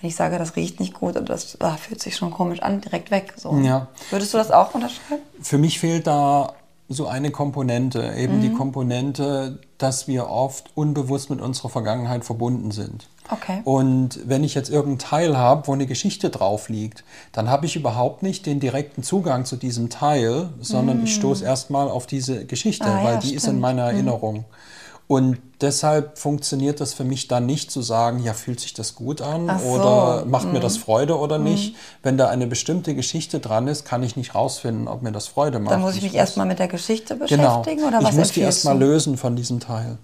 [0.00, 2.82] wenn ich sage, das riecht nicht gut oder das ah, fühlt sich schon komisch an,
[2.82, 3.32] direkt weg.
[3.36, 3.56] So.
[3.60, 3.86] Ja.
[4.10, 5.22] Würdest du das auch unterschreiben?
[5.40, 6.52] Für mich fehlt da
[6.88, 8.40] so eine Komponente, eben Mhm.
[8.42, 13.08] die Komponente, dass wir oft unbewusst mit unserer Vergangenheit verbunden sind.
[13.30, 13.60] Okay.
[13.64, 17.76] Und wenn ich jetzt irgendein Teil habe, wo eine Geschichte drauf liegt, dann habe ich
[17.76, 22.86] überhaupt nicht den direkten Zugang zu diesem Teil, sondern ich stoße erstmal auf diese Geschichte,
[22.86, 22.90] Mm.
[22.90, 23.60] Ah, weil ja, die ist in stimmt.
[23.60, 24.44] meiner Erinnerung.
[25.08, 29.22] Und deshalb funktioniert das für mich dann nicht zu sagen, ja, fühlt sich das gut
[29.22, 29.64] an so.
[29.64, 31.74] Oder macht mir das Freude oder nicht.
[32.02, 35.60] Wenn da eine bestimmte Geschichte dran ist, kann ich nicht rausfinden, ob mir das Freude
[35.60, 35.72] macht.
[35.72, 37.60] Dann muss ich mich erstmal mit der Geschichte genau.
[37.60, 39.96] beschäftigen oder ich was muss die erstmal lösen von diesem Teil.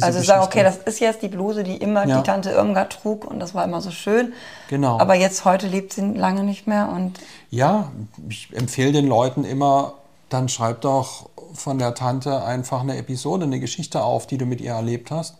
[0.00, 2.18] Also sagen, okay, das ist jetzt die Bluse, die immer Ja.
[2.18, 4.32] die Tante Irmgard trug und das war immer so schön.
[4.68, 4.98] Genau.
[4.98, 7.18] Aber jetzt heute lebt sie lange nicht mehr und
[7.50, 7.90] Ja,
[8.28, 9.94] ich empfehle den Leuten immer,
[10.34, 14.60] dann schreib doch von der Tante einfach eine Episode, eine Geschichte auf, die du mit
[14.60, 15.36] ihr erlebt hast.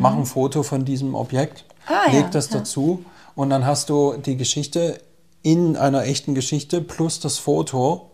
[0.00, 1.94] Mach ein Foto von diesem Objekt, Mhm.
[1.94, 5.00] Ah, ja, leg das dazu und dann hast du die Geschichte
[5.42, 8.10] in einer echten Geschichte plus das Foto.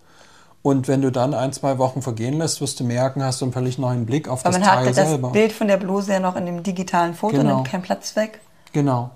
[0.63, 3.53] Und wenn du dann ein, zwei Wochen vergehen lässt, wirst du merken, hast du einen
[3.53, 5.31] völlig neuen Blick auf weil das man Teil das selber.
[5.31, 7.57] Bild von der Bluse ja noch in dem digitalen Foto, Genau.
[7.57, 8.41] nimmt keinen Platz weg.
[8.73, 9.11] Genau.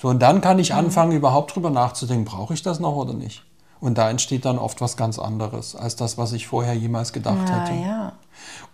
[0.00, 0.78] So, und dann kann ich Mhm.
[0.78, 3.42] anfangen, überhaupt drüber nachzudenken, brauche ich das noch oder nicht?
[3.80, 7.48] Und da entsteht dann oft was ganz anderes als das, was ich vorher jemals gedacht
[7.50, 7.74] Ah, hätte.
[7.80, 8.12] ja.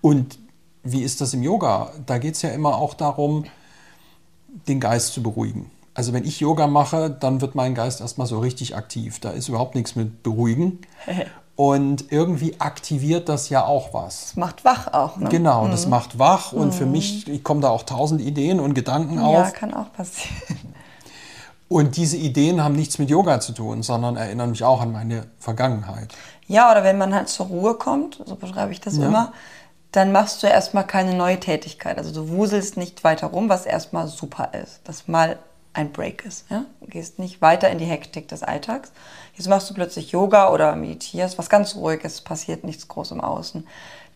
[0.01, 0.39] Und
[0.83, 1.91] wie ist das im Yoga?
[2.07, 3.45] Da geht es ja immer auch darum,
[4.69, 5.71] den Geist zu beruhigen.
[5.95, 9.19] Also wenn ich Yoga mache, dann wird mein Geist erstmal so richtig aktiv.
[9.21, 10.79] Da ist überhaupt nichts mit beruhigen.
[11.57, 14.21] Und irgendwie aktiviert das ja auch was.
[14.29, 15.19] Das macht wach auch.
[15.19, 15.29] Ne?
[15.29, 19.17] Genau, das macht wach und für mich ich kommen da auch tausend Ideen und Gedanken
[19.17, 19.53] Ja, auf.
[19.53, 20.70] kann auch passieren.
[21.71, 25.29] Und diese Ideen haben nichts mit Yoga zu tun, sondern erinnern mich auch an meine
[25.39, 26.13] Vergangenheit.
[26.49, 29.07] Ja, oder wenn man halt zur Ruhe kommt, so beschreibe ich das Ja.
[29.07, 29.33] immer,
[29.93, 31.97] dann machst du erstmal keine neue Tätigkeit.
[31.97, 35.39] Also du wuselst nicht weiter rum, was erstmal super ist, dass mal
[35.73, 36.51] ein Break ist.
[36.51, 36.65] Ja?
[36.81, 38.91] Du gehst nicht weiter in die Hektik des Alltags.
[39.35, 43.21] Jetzt machst du plötzlich Yoga oder meditierst, was ganz ruhig ist, passiert nichts groß im
[43.21, 43.65] Außen.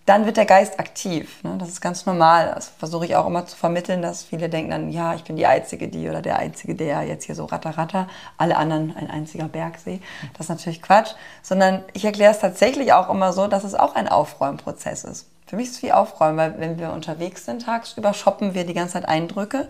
[0.07, 1.43] Dann wird der Geist aktiv.
[1.43, 1.57] Ne?
[1.59, 2.53] Das ist ganz normal.
[2.55, 5.47] Das versuche ich auch immer zu vermitteln, dass viele denken dann, ja, ich bin die
[5.47, 9.49] Einzige, die oder der Einzige, der jetzt hier so ratter, ratter, alle anderen ein einziger
[9.49, 10.01] Bergsee.
[10.35, 11.15] Das ist natürlich Quatsch.
[11.43, 15.27] Sondern ich erkläre es tatsächlich auch immer so, dass es auch ein Aufräumprozess ist.
[15.47, 18.75] Für mich ist es wie Aufräumen, weil wenn wir unterwegs sind tagsüber, shoppen wir die
[18.75, 19.69] ganze Zeit Eindrücke.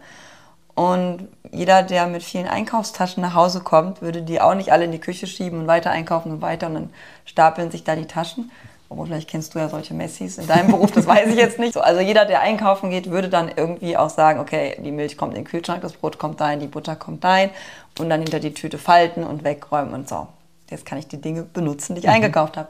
[0.75, 4.93] Und jeder, der mit vielen Einkaufstaschen nach Hause kommt, würde die auch nicht alle in
[4.93, 6.91] die Küche schieben und weiter einkaufen und weiter und dann
[7.25, 8.51] stapeln sich da die Taschen.
[8.89, 11.75] Obwohl, vielleicht kennst du ja solche Messis in deinem Beruf, das weiß ich jetzt nicht.
[11.75, 15.33] So, also jeder, der einkaufen geht, würde dann irgendwie auch sagen, okay, die Milch kommt
[15.35, 17.51] in den Kühlschrank, das Brot kommt rein, die Butter kommt rein
[17.99, 20.29] und dann hinter die Tüte falten und wegräumen und so.
[20.71, 22.69] Jetzt kann ich die Dinge benutzen, die ich eingekauft habe.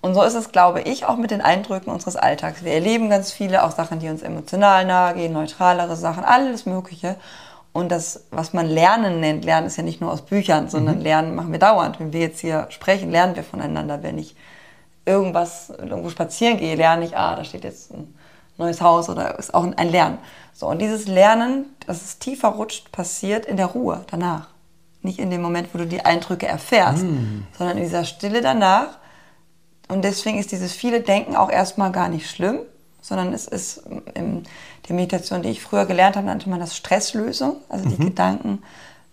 [0.00, 2.62] Und so ist es, glaube ich, auch mit den Eindrücken unseres Alltags.
[2.64, 7.16] Wir erleben ganz viele, auch Sachen, die uns emotional nahe gehen, neutralere Sachen, alles Mögliche.
[7.72, 11.34] Und das, was man Lernen nennt, Lernen ist ja nicht nur aus Büchern, sondern Lernen
[11.34, 11.98] machen wir dauernd.
[11.98, 14.02] Wenn wir jetzt hier sprechen, lernen wir voneinander.
[14.02, 14.36] Wenn ich
[15.06, 18.14] irgendwas irgendwo spazieren gehe, lerne ich, ah, da steht jetzt ein
[18.58, 20.18] neues Haus oder ist auch ein Lernen.
[20.52, 24.48] So, und dieses Lernen, dass es tiefer rutscht, passiert in der Ruhe danach.
[25.02, 27.04] Nicht in dem Moment, wo du die Eindrücke erfährst,
[27.56, 28.98] sondern in dieser Stille danach.
[29.88, 32.58] Und deswegen ist dieses viele Denken auch erstmal gar nicht schlimm,
[33.00, 34.42] sondern es ist in
[34.88, 37.58] der Meditation, die ich früher gelernt habe, nannte man das Stresslösung.
[37.68, 38.62] Also die Gedanken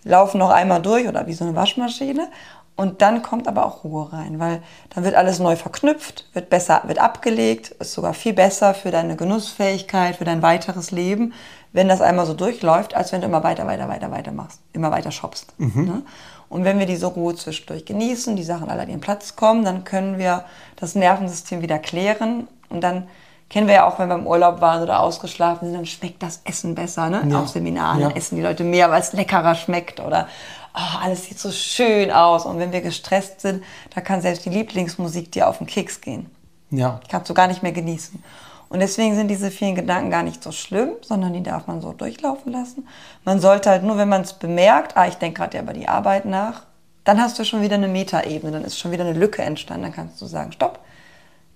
[0.03, 2.29] laufen noch einmal durch oder wie so eine Waschmaschine.
[2.75, 4.63] Und dann kommt aber auch Ruhe rein, weil
[4.95, 9.15] dann wird alles neu verknüpft, wird besser, wird abgelegt, ist sogar viel besser für deine
[9.15, 11.33] Genussfähigkeit, für dein weiteres Leben,
[11.71, 14.89] wenn das einmal so durchläuft, als wenn du immer weiter, weiter, weiter, weiter machst, immer
[14.91, 15.53] weiter shoppst.
[15.59, 16.01] Ne?
[16.49, 19.83] Und wenn wir diese Ruhe zwischendurch genießen, die Sachen alle an ihren Platz kommen, dann
[19.83, 20.43] können wir
[20.75, 23.07] das Nervensystem wieder klären und dann
[23.49, 26.41] kennen wir ja auch, wenn wir im Urlaub waren oder ausgeschlafen sind, dann schmeckt das
[26.43, 27.23] Essen besser, ne?
[27.29, 27.41] Ja.
[27.41, 28.09] Auf Seminaren Ja.
[28.11, 30.27] essen die Leute mehr, weil es leckerer schmeckt oder
[30.73, 32.45] oh, alles sieht so schön aus.
[32.45, 36.29] Und wenn wir gestresst sind, da kann selbst die Lieblingsmusik dir auf den Keks gehen.
[36.69, 36.99] Ja.
[37.09, 38.23] Kannst du gar nicht mehr genießen.
[38.69, 41.93] Und deswegen sind diese vielen Gedanken gar nicht so schlimm, sondern die darf man so
[41.93, 42.87] durchlaufen lassen.
[43.23, 45.87] Man sollte halt nur, wenn man es bemerkt, ah, ich denke gerade ja über die
[45.87, 46.63] Arbeit nach,
[47.03, 49.83] dann hast du schon wieder eine Metaebene, dann ist schon wieder eine Lücke entstanden.
[49.83, 50.79] Dann kannst du sagen, stopp,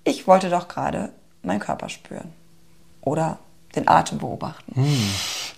[0.04, 1.10] ich wollte doch gerade
[1.42, 2.34] meinen Körper spüren
[3.02, 3.40] oder
[3.76, 4.74] den Atem beobachten.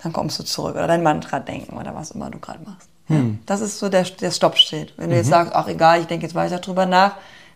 [0.01, 2.88] Dann kommst du zurück oder dein Mantra denken oder was immer du gerade machst.
[3.09, 4.93] Ja, das ist so der, der Stoppschild.
[4.97, 7.13] Wenn du jetzt sagst, ach egal, ich denke jetzt weiter drüber nach,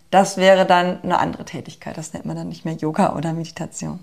[0.09, 1.97] Das wäre dann eine andere Tätigkeit.
[1.97, 3.99] Das nennt man dann nicht mehr Yoga oder Meditation.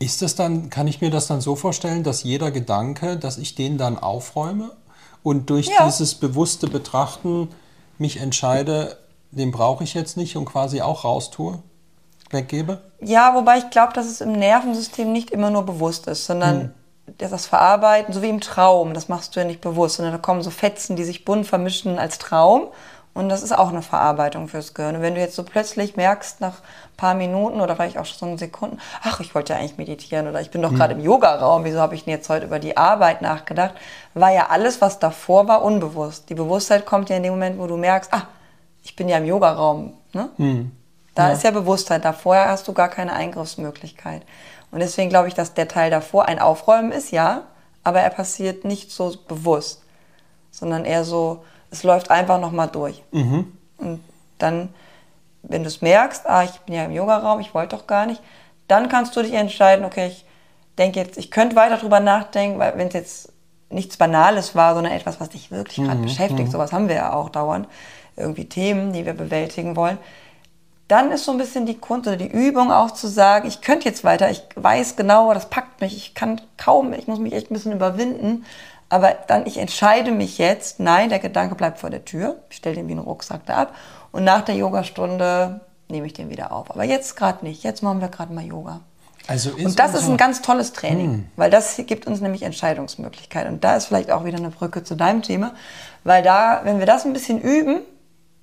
[0.00, 3.54] Ist das dann, kann ich mir das dann so vorstellen, dass jeder Gedanke, dass ich
[3.54, 4.72] den dann aufräume
[5.22, 5.84] und durch Ja.
[5.86, 7.48] dieses bewusste Betrachten
[7.96, 8.96] mich entscheide,
[9.30, 11.62] den brauche ich jetzt nicht und quasi auch raustue,
[12.32, 12.80] weggebe?
[13.00, 16.70] Ja, wobei ich glaube, dass es im Nervensystem nicht immer nur bewusst ist, sondern das-
[17.18, 20.42] das Verarbeiten, so wie im Traum, das machst du ja nicht bewusst, sondern da kommen
[20.42, 22.68] so Fetzen, die sich bunt vermischen als Traum.
[23.14, 24.96] Und das ist auch eine Verarbeitung fürs Gehirn.
[24.96, 28.38] Und wenn du jetzt so plötzlich merkst, nach ein paar Minuten oder vielleicht auch schon
[28.38, 31.78] Sekunden, ach, ich wollte ja eigentlich meditieren oder ich bin doch gerade im Yogaraum, wieso
[31.78, 33.74] habe ich denn jetzt heute über die Arbeit nachgedacht,
[34.14, 36.30] war ja alles, was davor war, unbewusst.
[36.30, 38.28] Die Bewusstheit kommt ja in dem Moment, wo du merkst, ah,
[38.82, 39.92] ich bin ja im Yogaraum.
[40.14, 40.30] Ne?
[41.14, 42.06] Da ist ja Bewusstheit.
[42.06, 44.22] Da vorher hast du gar keine Eingriffsmöglichkeit.
[44.72, 47.42] Und deswegen glaube ich, dass der Teil davor ein Aufräumen ist, ja,
[47.84, 49.82] aber er passiert nicht so bewusst,
[50.50, 53.02] sondern eher so, es läuft einfach nochmal durch.
[53.78, 54.00] Und
[54.38, 54.70] dann,
[55.42, 58.20] wenn du es merkst, ah, ich bin ja im Yogaraum, ich wollte doch gar nicht,
[58.66, 60.24] dann kannst du dich entscheiden, okay, ich
[60.78, 63.32] denke jetzt, ich könnte weiter drüber nachdenken, weil wenn es jetzt
[63.68, 67.28] nichts Banales war, sondern etwas, was dich wirklich gerade beschäftigt, sowas haben wir ja auch
[67.28, 67.66] dauernd,
[68.16, 69.98] irgendwie Themen, die wir bewältigen wollen,
[70.88, 73.88] dann ist so ein bisschen die Kunst oder die Übung auch zu sagen, ich könnte
[73.88, 77.50] jetzt weiter, ich weiß genau, das packt mich, ich kann kaum, ich muss mich echt
[77.50, 78.44] ein bisschen überwinden,
[78.88, 82.76] aber dann, ich entscheide mich jetzt, nein, der Gedanke bleibt vor der Tür, ich stelle
[82.76, 83.74] den wie einen Rucksack da ab
[84.10, 86.70] und nach der Yogastunde nehme ich den wieder auf.
[86.70, 88.80] Aber jetzt gerade nicht, jetzt machen wir gerade mal Yoga.
[89.28, 93.54] Also Und das ist ein ganz tolles Training, weil das gibt uns nämlich Entscheidungsmöglichkeiten.
[93.54, 95.54] Und da ist vielleicht auch wieder eine Brücke zu deinem Thema,
[96.02, 97.82] weil da, wenn wir das ein bisschen üben,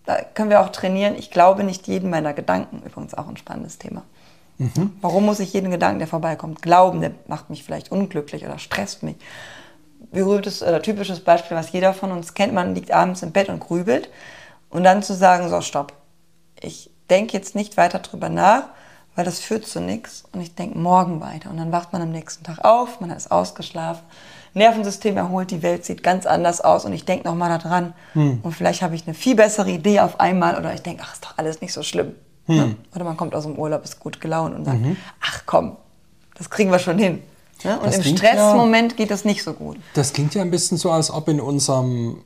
[0.10, 1.14] da können wir auch trainieren.
[1.16, 4.02] Ich glaube nicht jeden meiner Gedanken, übrigens auch ein spannendes Thema.
[5.02, 7.00] Warum muss ich jeden Gedanken, der vorbeikommt, glauben?
[7.00, 9.18] Der macht mich vielleicht unglücklich oder stresst mich.
[10.12, 13.60] Berühmtes oder typisches Beispiel, was jeder von uns kennt, man liegt abends im Bett und
[13.60, 14.10] grübelt
[14.72, 15.94] und dann zu sagen, so stopp,
[16.60, 18.64] ich denke jetzt nicht weiter drüber nach,
[19.16, 21.52] weil das führt zu nichts und ich denke morgen weiter.
[21.52, 24.04] Und dann wacht man am nächsten Tag auf, man ist ausgeschlafen,
[24.54, 27.94] Nervensystem erholt, die Welt sieht ganz anders aus und ich denke nochmal daran.
[28.16, 31.24] Und vielleicht habe ich eine viel bessere Idee auf einmal oder ich denke, ach, ist
[31.26, 32.14] doch alles nicht so schlimm.
[32.48, 32.76] Ne?
[32.96, 34.80] Oder man kommt aus dem Urlaub, ist gut gelaunt und sagt,
[35.22, 35.78] ach komm,
[36.36, 37.22] das kriegen wir schon hin.
[37.64, 37.78] Ne?
[37.78, 39.78] Und Das im klingt ja- Stressmoment geht das nicht so gut.
[39.94, 42.24] Das klingt ja ein bisschen so, als ob in unserem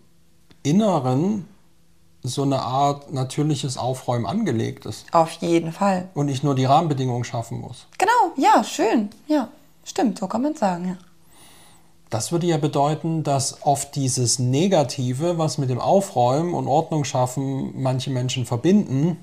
[0.63, 1.45] Inneren
[2.21, 6.07] so eine Art natürliches Aufräumen angelegt ist Auf jeden Fall.
[6.13, 7.85] und ich nur die Rahmenbedingungen schaffen muss.
[7.97, 9.09] Genau, ja, schön.
[9.27, 9.49] Ja,
[9.83, 10.95] stimmt, so kann man sagen, ja.
[12.13, 17.73] Das würde ja bedeuten, dass oft dieses Negative, was mit dem Aufräumen und Ordnung schaffen
[17.81, 19.17] manche Menschen verbinden,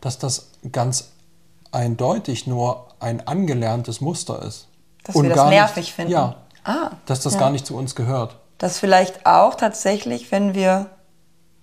[0.00, 1.10] dass das ganz
[1.70, 4.66] eindeutig nur ein angelerntes Muster ist.
[5.04, 6.12] Dass wir das gar nervig nicht, finden.
[6.12, 7.38] Ja, Ah, dass das ja.
[7.40, 8.36] gar nicht zu uns gehört.
[8.58, 10.86] dass vielleicht auch tatsächlich, wenn wir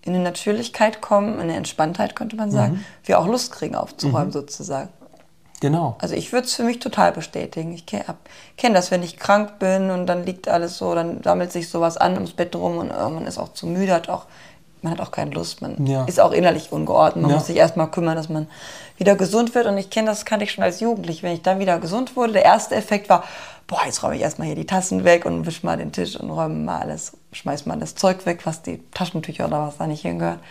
[0.01, 2.85] in eine Natürlichkeit kommen, in eine Entspanntheit könnte man sagen, Mhm.
[3.03, 4.87] wir auch Lust kriegen aufzuräumen sozusagen.
[5.65, 5.95] Genau.
[5.97, 7.73] Also ich würde es für mich total bestätigen.
[7.73, 8.03] Ich kenne
[8.55, 11.97] kenn das, wenn ich krank bin und dann liegt alles so, dann sammelt sich sowas
[11.97, 14.25] an ums Bett rum und äh, man ist auch zu müde, hat auch,
[14.83, 16.05] man hat auch keine Lust, man Ja.
[16.05, 17.37] ist auch innerlich ungeordnet, man Ja.
[17.37, 18.45] muss sich erstmal kümmern, dass man
[18.99, 21.57] wieder gesund wird und ich kenne das, kannte ich schon als Jugendlich, wenn ich dann
[21.57, 23.23] wieder gesund wurde, der erste Effekt war,
[23.65, 26.29] boah, jetzt räume ich erstmal hier die Tassen weg und wisch mal den Tisch und
[26.29, 30.03] räume mal alles, schmeiß mal das Zeug weg, was die Taschentücher oder was da nicht
[30.03, 30.41] hingehört.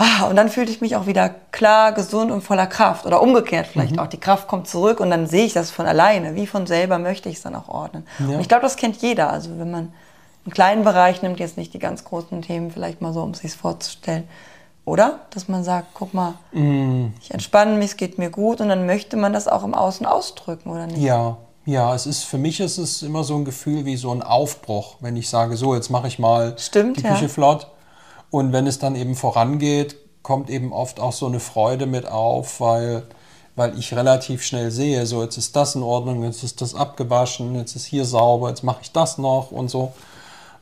[0.00, 3.04] Ah, und dann fühlte ich mich auch wieder klar, gesund und voller Kraft.
[3.04, 3.98] Oder umgekehrt vielleicht Mhm.
[3.98, 4.06] auch.
[4.06, 6.36] Die Kraft kommt zurück und dann sehe ich das von alleine.
[6.36, 8.06] Wie von selber möchte ich es dann auch ordnen.
[8.20, 8.36] Ja.
[8.36, 9.30] Und ich glaube, das kennt jeder.
[9.30, 9.92] Also wenn man
[10.44, 13.40] einen kleinen Bereich nimmt, jetzt nicht die ganz großen Themen, vielleicht mal so, um es
[13.40, 14.28] sich vorzustellen.
[14.84, 15.18] Oder?
[15.30, 17.08] Dass man sagt, guck mal, Mm.
[17.20, 18.60] ich entspanne mich, es geht mir gut.
[18.60, 20.98] Und dann möchte man das auch im Außen ausdrücken, oder nicht?
[20.98, 24.22] Ja, ja, es ist für mich ist es immer so ein Gefühl wie so ein
[24.22, 27.10] Aufbruch, wenn ich sage, so jetzt mache ich mal Stimmt, die ja.
[27.14, 27.66] Küche flott.
[28.30, 32.60] Und wenn es dann eben vorangeht, kommt eben oft auch so eine Freude mit auf,
[32.60, 33.04] weil,
[33.56, 37.54] weil ich relativ schnell sehe, so jetzt ist das in Ordnung, jetzt ist das abgewaschen,
[37.54, 39.92] jetzt ist hier sauber, jetzt mache ich das noch und so.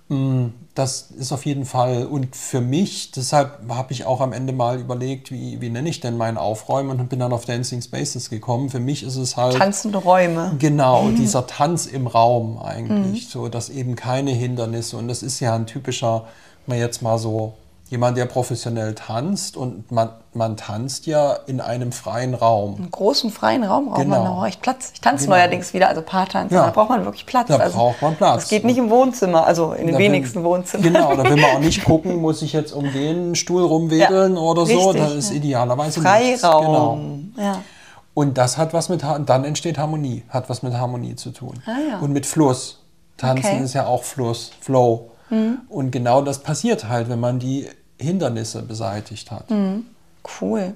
[0.08, 2.04] Mm, Das ist auf jeden Fall.
[2.06, 6.00] Und für mich, deshalb habe ich auch am Ende mal überlegt, wie, wie nenne ich
[6.00, 8.68] denn mein Aufräumen und bin dann auf Dancing Spaces gekommen.
[8.68, 9.56] Für mich ist es halt.
[9.56, 10.54] Tanzende Räume.
[10.58, 15.54] Genau, dieser Tanz im Raum eigentlich, so dass eben keine Hindernisse und das ist ja
[15.56, 16.26] ein typischer,
[16.68, 17.54] mal jetzt mal so
[17.88, 22.74] jemand, der professionell tanzt und man, man tanzt ja in einem freien Raum.
[22.78, 24.34] Einen großen freien Raum braucht man Genau.
[24.40, 24.90] noch echt Platz.
[24.92, 25.36] Ich tanze Genau.
[25.36, 26.64] neuerdings wieder, also Paartanzen, Ja.
[26.64, 27.46] da braucht man wirklich Platz.
[27.46, 28.40] Da also, braucht man Platz.
[28.42, 30.82] Das geht nicht im Wohnzimmer, also in den Da wenigsten will, Wohnzimmern.
[30.92, 34.40] Genau, da will man auch nicht gucken, muss ich jetzt um den Stuhl rumwedeln Ja,
[34.42, 34.90] oder so.
[34.90, 35.36] richtig, Da ist ja.
[35.36, 36.42] idealerweise nichts.
[36.42, 36.60] Genau.
[36.62, 37.34] Freiraum.
[37.38, 37.58] Ja.
[38.14, 41.54] Und das hat was mit, dann entsteht Harmonie, hat was mit Harmonie zu tun.
[41.66, 41.98] Ah, ja.
[42.00, 42.80] Und mit Fluss.
[43.16, 43.62] Tanzen Okay.
[43.62, 45.10] Ist ja auch Fluss, Flow.
[45.68, 49.50] Und genau das passiert halt, wenn man die Hindernisse beseitigt hat.
[49.50, 49.86] Mhm.
[50.40, 50.74] Cool.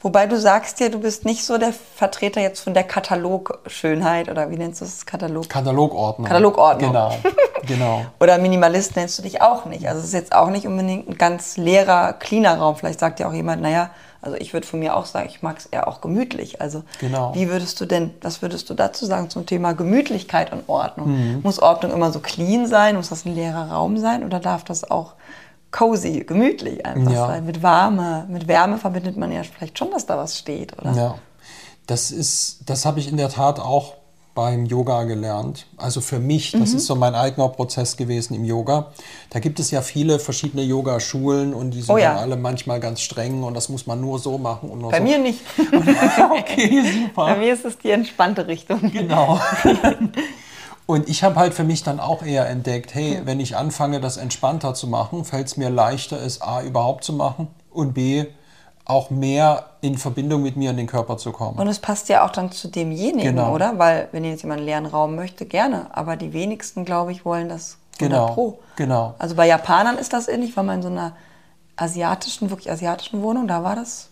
[0.00, 4.50] Wobei du sagst ja, du bist nicht so der Vertreter jetzt von der Katalogschönheit oder
[4.50, 5.04] wie nennst du es?
[5.04, 5.48] Katalog?
[5.48, 6.26] Katalogordnung.
[6.28, 6.92] Katalogordnung.
[6.92, 7.12] Genau,
[7.66, 8.06] genau.
[8.20, 9.88] oder Minimalist nennst du dich auch nicht.
[9.88, 12.76] Also es ist jetzt auch nicht unbedingt ein ganz leerer, cleaner Raum.
[12.76, 13.90] Vielleicht sagt ja auch jemand, naja,
[14.24, 16.60] also ich würde von mir auch sagen, ich mag es eher auch gemütlich.
[16.60, 17.34] Also Genau.
[17.34, 21.40] wie würdest du denn, was würdest du dazu sagen zum Thema Gemütlichkeit und Ordnung?
[21.42, 22.96] Muss Ordnung immer so clean sein?
[22.96, 24.24] Muss das ein leerer Raum sein?
[24.24, 25.12] Oder darf das auch
[25.70, 27.26] cozy, gemütlich einfach Ja.
[27.26, 27.44] sein?
[27.46, 28.26] Mit Wärme.
[28.28, 30.92] Mit Wärme verbindet man ja vielleicht schon, dass da was steht, oder?
[30.92, 31.14] Ja,
[31.86, 33.94] das ist, das habe ich in der Tat auch
[34.34, 35.66] beim Yoga gelernt.
[35.76, 36.76] Also für mich, das Mhm.
[36.78, 38.90] ist so mein eigener Prozess gewesen im Yoga.
[39.30, 42.16] Da gibt es ja viele verschiedene Yoga-Schulen und die sind Oh ja.
[42.16, 45.04] alle manchmal ganz streng und das muss man nur so machen und nur Bei so.
[45.04, 45.38] mir nicht.
[46.30, 47.26] okay, super.
[47.26, 48.90] Bei mir ist es die entspannte Richtung.
[48.92, 49.40] Genau.
[50.86, 54.18] Und ich habe halt für mich dann auch eher entdeckt, hey, wenn ich anfange, das
[54.18, 58.26] entspannter zu machen, fällt es mir leichter, es A überhaupt zu machen und B
[58.86, 61.58] auch mehr in Verbindung mit mir in den Körper zu kommen.
[61.58, 63.54] Und es passt ja auch dann zu demjenigen, Genau.
[63.54, 63.78] oder?
[63.78, 65.86] Weil wenn jetzt jemand einen leeren Raum möchte, gerne.
[65.92, 68.58] Aber die wenigsten, glaube ich, wollen das 100 Genau, pro.
[68.76, 69.14] genau.
[69.18, 71.12] Also bei Japanern ist das ähnlich, war mal in so einer
[71.76, 74.08] asiatischen, wirklich asiatischen Wohnung, da war das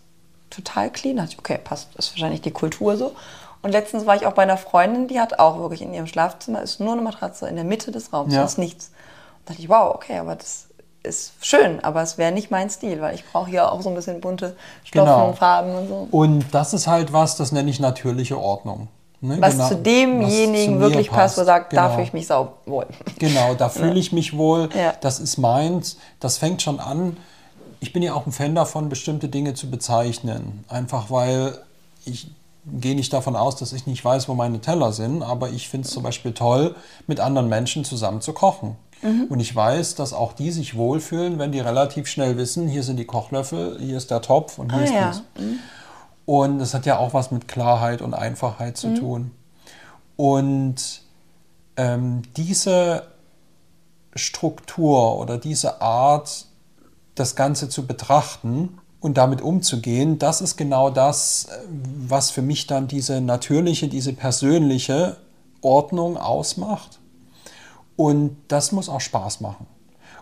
[0.49, 1.17] total clean.
[1.17, 3.13] Da dachte ich, okay, passt, ist wahrscheinlich die Kultur so.
[3.61, 6.61] Und letztens war ich auch bei einer Freundin, die hat auch wirklich in ihrem Schlafzimmer,
[6.61, 8.39] ist nur eine Matratze in der Mitte des Raums, Ja.
[8.39, 8.87] da ist nichts.
[9.39, 10.67] Und dachte ich, wow, okay, aber das
[11.03, 13.95] ist schön, aber es wäre nicht mein Stil, weil ich brauche hier auch so ein
[13.95, 15.33] bisschen bunte Stoffen, Genau.
[15.33, 16.07] Farben und so.
[16.11, 18.87] Und das ist halt was, das nenne ich natürliche Ordnung.
[19.21, 19.37] Ne?
[19.39, 21.93] Was Genau, zu was demjenigen zu mir wirklich passt, wo er sagt, da Genau.
[21.95, 22.87] fühle ich mich sau wohl.
[23.19, 24.93] Genau, da fühle ich mich wohl, Ja.
[25.01, 27.17] das ist meins, das fängt schon an.
[27.79, 30.63] Ich bin ja auch ein Fan davon, bestimmte Dinge zu bezeichnen.
[30.69, 31.57] Einfach weil
[32.05, 32.31] ich
[32.65, 35.85] gehe nicht davon aus, dass ich nicht weiß, wo meine Teller sind, aber ich finde
[35.85, 36.75] es zum Beispiel toll,
[37.07, 38.77] mit anderen Menschen zusammen zu kochen.
[39.29, 42.97] Und ich weiß, dass auch die sich wohlfühlen, wenn die relativ schnell wissen, hier sind
[42.97, 45.11] die Kochlöffel, hier ist der Topf und hier Ah, ist ja.
[45.37, 45.43] dies.
[46.25, 49.31] Und das hat ja auch was mit Klarheit und Einfachheit zu tun.
[50.15, 51.01] Und
[51.75, 53.07] ähm, diese
[54.15, 56.45] Struktur oder diese Art,
[57.15, 61.47] das Ganze zu betrachten und damit umzugehen, das ist genau das,
[62.07, 65.17] was für mich dann diese natürliche, diese persönliche
[65.61, 66.99] Ordnung ausmacht.
[67.95, 69.67] Und das muss auch Spaß machen.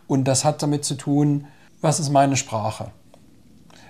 [0.07, 1.47] Und das hat damit zu tun,
[1.79, 2.91] was ist meine Sprache?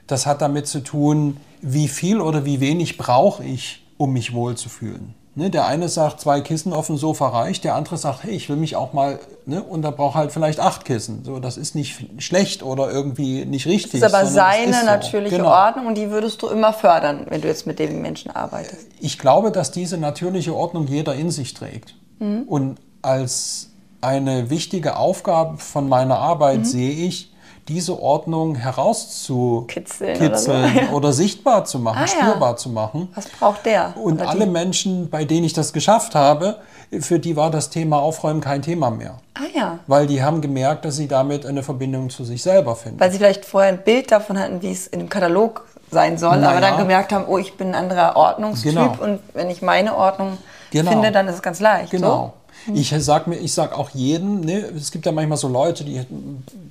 [0.08, 5.15] Das hat damit zu tun, wie viel oder wie wenig brauche ich, um mich wohlzufühlen.
[5.34, 8.50] Ne, der eine sagt, zwei Kissen auf dem Sofa reicht, der andere sagt, hey, ich
[8.50, 11.24] will mich auch mal, ne, und da braucht halt vielleicht acht Kissen.
[11.24, 14.02] So, das ist nicht schlecht oder irgendwie nicht richtig.
[14.02, 14.86] Das ist aber seine ist so.
[14.86, 15.50] natürliche Genau.
[15.50, 18.88] Ordnung und die würdest du immer fördern, wenn du jetzt mit dem Menschen arbeitest.
[19.00, 21.96] Ich glaube, dass diese natürliche Ordnung jeder in sich trägt.
[22.20, 23.71] Und als
[24.02, 27.32] eine wichtige Aufgabe von meiner Arbeit sehe ich,
[27.68, 30.92] diese Ordnung herauszukitzeln Kitzeln oder so.
[30.96, 32.08] oder, sichtbar zu machen, Ah, ja.
[32.08, 33.10] spürbar zu machen.
[33.16, 33.94] Was braucht der?
[34.02, 34.52] Und alle die?
[34.52, 36.58] Menschen, bei denen ich das geschafft habe,
[37.00, 39.16] für die war das Thema Aufräumen kein Thema mehr.
[39.36, 39.80] Ah ja.
[39.88, 43.00] Weil die haben gemerkt, dass sie damit eine Verbindung zu sich selber finden.
[43.00, 46.38] Weil sie vielleicht vorher ein Bild davon hatten, wie es in dem Katalog sein soll,
[46.40, 46.70] Na aber ja.
[46.70, 48.96] dann gemerkt haben, oh, ich bin ein anderer Ordnungstyp Genau.
[49.00, 50.38] und wenn ich meine Ordnung
[50.72, 50.92] Genau.
[50.92, 51.92] finde, dann ist es ganz leicht.
[51.92, 52.34] Genau.
[52.34, 52.34] So?
[52.74, 56.02] Ich sag mir, ich sag auch jedem, ne, es gibt ja manchmal so Leute, die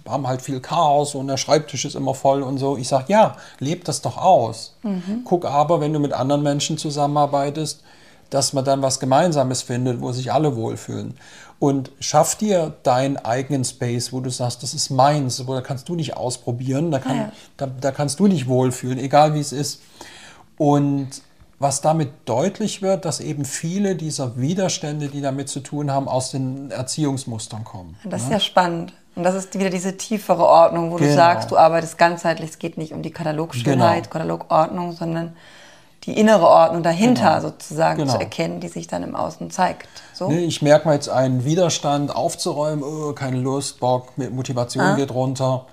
[0.08, 2.76] haben halt viel Chaos und der Schreibtisch ist immer voll und so.
[2.76, 4.76] Ich sag, ja, leb das doch aus.
[5.24, 7.82] Guck aber, wenn du mit anderen Menschen zusammenarbeitest,
[8.30, 11.16] dass man dann was Gemeinsames findet, wo sich alle wohlfühlen.
[11.58, 15.88] Und schaff dir deinen eigenen Space, wo du sagst, das ist meins, wo da kannst
[15.88, 17.32] du dich ausprobieren, da, kann, ja.
[17.58, 19.82] da, da kannst du dich wohlfühlen, egal wie es ist.
[20.56, 21.08] Und
[21.60, 26.30] was damit deutlich wird, dass eben viele dieser Widerstände, die damit zu tun haben, aus
[26.30, 27.96] den Erziehungsmustern kommen.
[28.04, 28.94] Das ist ja spannend.
[29.14, 31.16] Und das ist wieder diese tiefere Ordnung, wo du Genau.
[31.16, 32.50] sagst, du arbeitest ganzheitlich.
[32.50, 34.12] Es geht nicht um die Katalogschönheit, Genau.
[34.12, 35.36] Katalogordnung, sondern
[36.04, 37.48] die innere Ordnung dahinter Genau.
[37.50, 38.12] sozusagen Genau.
[38.14, 39.86] zu erkennen, die sich dann im Außen zeigt.
[40.14, 40.28] So?
[40.28, 44.94] Ne, Ich merke mal jetzt einen Widerstand aufzuräumen, oh, keine Lust, Bock, Motivation Ah.
[44.96, 45.66] geht runter.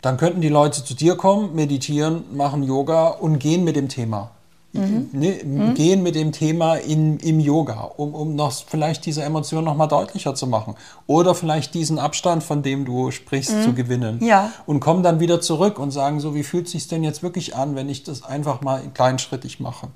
[0.00, 4.30] Dann könnten die Leute zu dir kommen, meditieren, machen Yoga und gehen mit dem Thema.
[4.72, 5.08] Mhm.
[5.12, 9.76] Ne, Gehen mit dem Thema in, im Yoga, um, um noch vielleicht diese Emotion noch
[9.76, 10.74] mal deutlicher zu machen.
[11.06, 14.18] Oder vielleicht diesen Abstand, von dem du sprichst, zu gewinnen.
[14.20, 14.26] Mhm.
[14.26, 14.52] Ja.
[14.66, 17.56] Und kommen dann wieder zurück und sagen so, wie fühlt es sich denn jetzt wirklich
[17.56, 19.88] an, wenn ich das einfach mal kleinschrittig mache.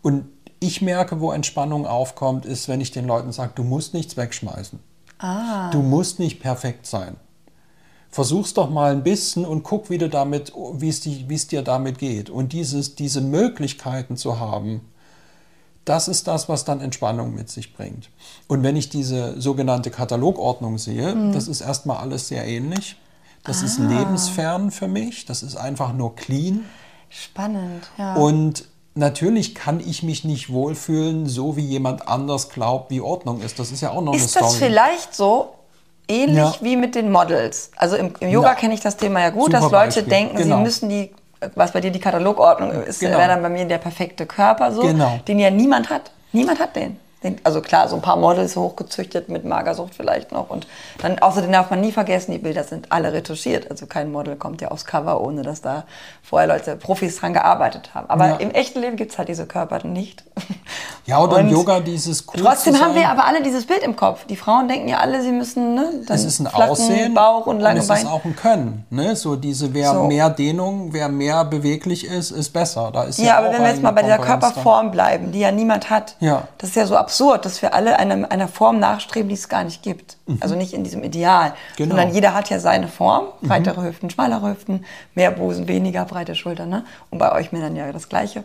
[0.00, 0.24] Und
[0.58, 4.78] ich merke, wo Entspannung aufkommt, ist, wenn ich den Leuten sage, du musst nichts wegschmeißen.
[5.18, 5.70] Ah.
[5.70, 7.16] Du musst nicht perfekt sein.
[8.12, 12.28] Versuch's doch mal ein bisschen und guck, wie, du damit, wie, es dir damit geht.
[12.30, 14.82] Und dieses, diese Möglichkeiten zu haben,
[15.86, 18.10] das ist das, was dann Entspannung mit sich bringt.
[18.48, 21.32] Und wenn ich diese sogenannte Katalogordnung sehe, Mhm.
[21.32, 22.96] das ist erstmal alles sehr ähnlich.
[23.44, 23.88] Das ist Ah.
[23.88, 25.24] lebensfern für mich.
[25.24, 26.64] Das ist einfach nur clean.
[27.08, 28.14] Spannend, ja.
[28.14, 33.58] Und natürlich kann ich mich nicht wohlfühlen, so wie jemand anders glaubt, wie Ordnung ist.
[33.58, 34.70] Das ist ja auch noch ist eine das Story.
[34.70, 35.54] vielleicht so
[36.12, 36.54] ähnlich Ja.
[36.60, 37.70] wie mit den Models?
[37.76, 38.54] Also im, im Yoga Ja.
[38.54, 40.02] kenne ich das Thema ja gut, Super dass Leute Beispiel.
[40.04, 40.56] denken, Genau.
[40.56, 41.10] sie müssen die,
[41.54, 43.18] was bei dir die Katalogordnung ist, Genau.
[43.18, 45.18] wäre dann bei mir der perfekte Körper so, Genau.
[45.26, 46.10] den ja niemand hat.
[46.32, 46.98] Niemand hat den.
[47.44, 50.50] Also klar, so ein paar Models hochgezüchtet mit Magersucht vielleicht noch.
[50.50, 50.66] Und
[51.00, 53.70] dann außerdem darf man nie vergessen, die Bilder sind alle retuschiert.
[53.70, 55.84] Also kein Model kommt ja aufs Cover, ohne dass da
[56.22, 58.08] vorher Leute, Profis dran gearbeitet haben.
[58.10, 58.36] Aber Ja.
[58.36, 60.24] im echten Leben gibt es halt diese Körper nicht.
[61.04, 63.96] Ja, oder im Und Yoga dieses cool Trotzdem haben wir aber alle dieses Bild im
[63.96, 64.24] Kopf.
[64.26, 67.46] Die Frauen denken ja alle, sie müssen ne, dann es ist ein flachen Aussehen Bauch
[67.48, 68.02] und lange es Beine.
[68.02, 68.86] ist auch ein Können.
[68.88, 69.16] Ne?
[69.16, 70.04] So diese, wer So.
[70.04, 72.90] mehr Dehnung, wer mehr beweglich ist, ist besser.
[72.94, 74.18] Da ist ja, Ja, aber wenn wir jetzt mal bei dieser.
[74.18, 76.44] Körperform bleiben, die ja niemand hat, Ja.
[76.58, 77.11] das ist ja so absurd,
[77.42, 80.16] dass wir alle einer, einer Form nachstreben, die es gar nicht gibt.
[80.40, 81.94] Also nicht in diesem Ideal, Genau.
[81.96, 83.26] sondern jeder hat ja seine Form.
[83.42, 84.84] Breitere Hüften, schmalere Hüften,
[85.14, 86.68] mehr Busen, weniger breite Schultern.
[86.68, 86.84] Ne?
[87.10, 88.44] Und bei euch Männern ja das Gleiche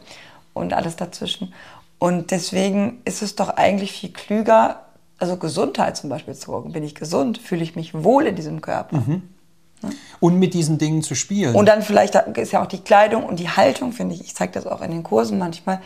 [0.54, 1.54] und alles dazwischen.
[2.00, 4.82] Und deswegen ist es doch eigentlich viel klüger,
[5.20, 6.72] also Gesundheit zum Beispiel zu gucken.
[6.74, 7.40] Bin ich gesund?
[7.40, 9.02] Fühle ich mich wohl in diesem Körper?
[10.20, 11.56] Und mit diesen Dingen zu spielen.
[11.56, 14.22] Und dann vielleicht ist ja auch die Kleidung und die Haltung, finde ich.
[14.22, 15.80] Ich zeige das auch in den Kursen manchmal.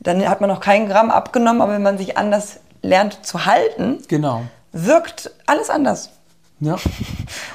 [0.00, 3.98] Dann hat man noch keinen Gramm abgenommen, aber wenn man sich anders lernt zu halten,
[4.08, 4.42] genau.
[4.72, 6.10] wirkt alles anders.
[6.60, 6.76] Ja.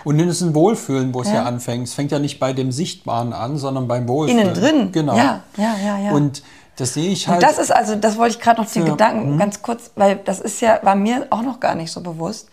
[0.03, 1.35] Und dann ist ein Wohlfühlen, wo es ja.
[1.35, 1.43] Ja.
[1.43, 1.87] anfängt.
[1.87, 4.41] Es fängt ja nicht bei dem Sichtbaren an, sondern beim Wohlfühlen.
[4.41, 4.91] Innen drin.
[4.91, 5.15] Genau.
[5.15, 6.11] Ja, ja, ja, ja.
[6.11, 6.41] Und
[6.77, 7.43] das sehe ich halt.
[7.43, 8.87] Und das ist also, das wollte ich gerade noch den Ja.
[8.87, 8.91] Mhm.
[8.91, 12.47] Gedanken ganz kurz, weil das ist ja, war mir auch noch gar nicht so bewusst.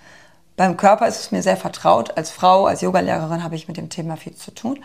[0.60, 2.18] Beim Körper ist es mir sehr vertraut.
[2.18, 4.78] Als Frau, als Yogalehrerin habe ich mit dem Thema viel zu tun.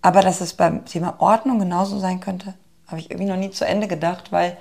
[0.00, 2.54] Aber dass es beim Thema Ordnung genauso sein könnte,
[2.86, 4.56] habe ich irgendwie noch nie zu Ende gedacht, weil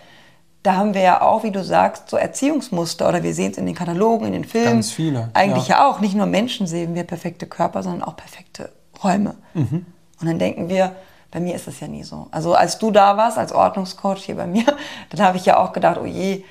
[0.63, 3.67] da haben wir ja auch, wie du sagst, so Erziehungsmuster oder wir sehen es in
[3.67, 4.73] den Katalogen, in den Filmen.
[4.73, 5.81] Ganz viele, Eigentlich ja.
[5.81, 5.99] ja auch.
[5.99, 8.71] Nicht nur Menschen sehen wir perfekte Körper, sondern auch perfekte
[9.03, 9.35] Räume.
[9.53, 9.85] Mhm.
[10.19, 10.95] Und dann denken wir,
[11.29, 12.25] bei mir ist das ja nie so.
[12.31, 14.65] Also als du da warst, als Ordnungscoach hier bei mir,
[15.11, 16.43] dann habe ich ja auch gedacht, oh je,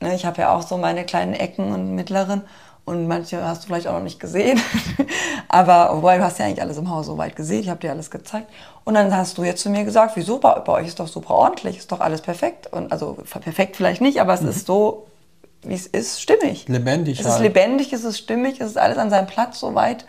[0.00, 2.42] ne, ich habe ja auch so meine kleinen Ecken und mittleren
[2.88, 4.58] und manche hast du vielleicht auch noch nicht gesehen.
[5.48, 7.90] Aber wobei, du hast ja eigentlich alles im Haus so weit gesehen, ich habe dir
[7.90, 8.50] alles gezeigt.
[8.84, 11.34] Und dann hast du jetzt zu mir gesagt, wieso, bei, bei euch ist doch super
[11.34, 12.66] ordentlich, ist doch alles perfekt.
[12.72, 15.06] Und also perfekt vielleicht nicht, aber es ist so,
[15.62, 16.66] wie es ist, stimmig.
[16.68, 17.42] Lebendig Es ist halt.
[17.42, 20.06] lebendig, es ist stimmig, es ist alles an seinem Platz soweit.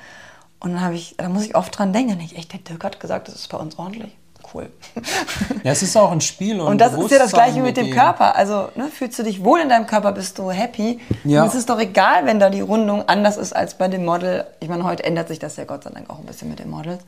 [0.61, 2.99] Und dann habe ich, da muss ich oft dran denken, nicht echt, der Dirk hat
[3.01, 4.15] gesagt, das ist bei uns ordentlich.
[4.53, 4.69] Cool.
[5.63, 6.59] ja, es ist auch ein Spiel.
[6.59, 7.95] Und, Und das ist ja das Gleiche mit dem dem.
[7.95, 8.35] Körper.
[8.35, 10.99] Also ne, fühlst du dich wohl in deinem Körper, bist du happy.
[11.23, 11.43] Ja.
[11.43, 14.45] Und es ist doch egal, wenn da die Rundung anders ist als bei dem Model.
[14.59, 16.69] Ich meine, heute ändert sich das ja Gott sei Dank auch ein bisschen mit den
[16.69, 17.03] Models.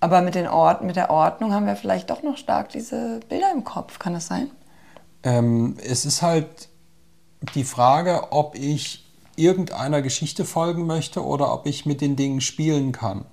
[0.00, 3.50] Aber mit, den Ort, mit der Ordnung haben wir vielleicht doch noch stark diese Bilder
[3.52, 3.98] im Kopf.
[3.98, 4.50] Kann das sein?
[5.22, 6.68] Ähm, es ist halt
[7.54, 9.06] die Frage, ob ich
[9.36, 13.24] irgendeiner Geschichte folgen möchte oder ob ich mit den Dingen spielen kann.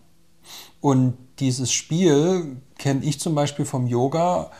[0.79, 4.51] Und dieses Spiel kenne ich zum Beispiel vom Yoga.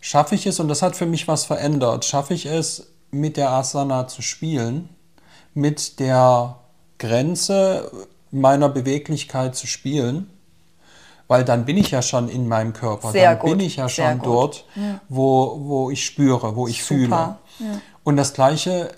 [0.00, 3.50] Schaffe ich es, und das hat für mich was verändert, schaffe ich es, mit der
[3.50, 4.88] Asana zu spielen,
[5.54, 6.56] mit der
[6.98, 7.90] Grenze
[8.30, 10.30] meiner Beweglichkeit zu spielen,
[11.28, 13.88] weil dann bin ich ja schon in meinem Körper, Sehr dann gut, bin ich ja
[13.88, 14.64] schon dort,
[15.08, 17.04] wo, wo ich spüre, wo ich fühle.
[17.04, 17.38] Super,
[18.04, 18.90] Und das Gleiche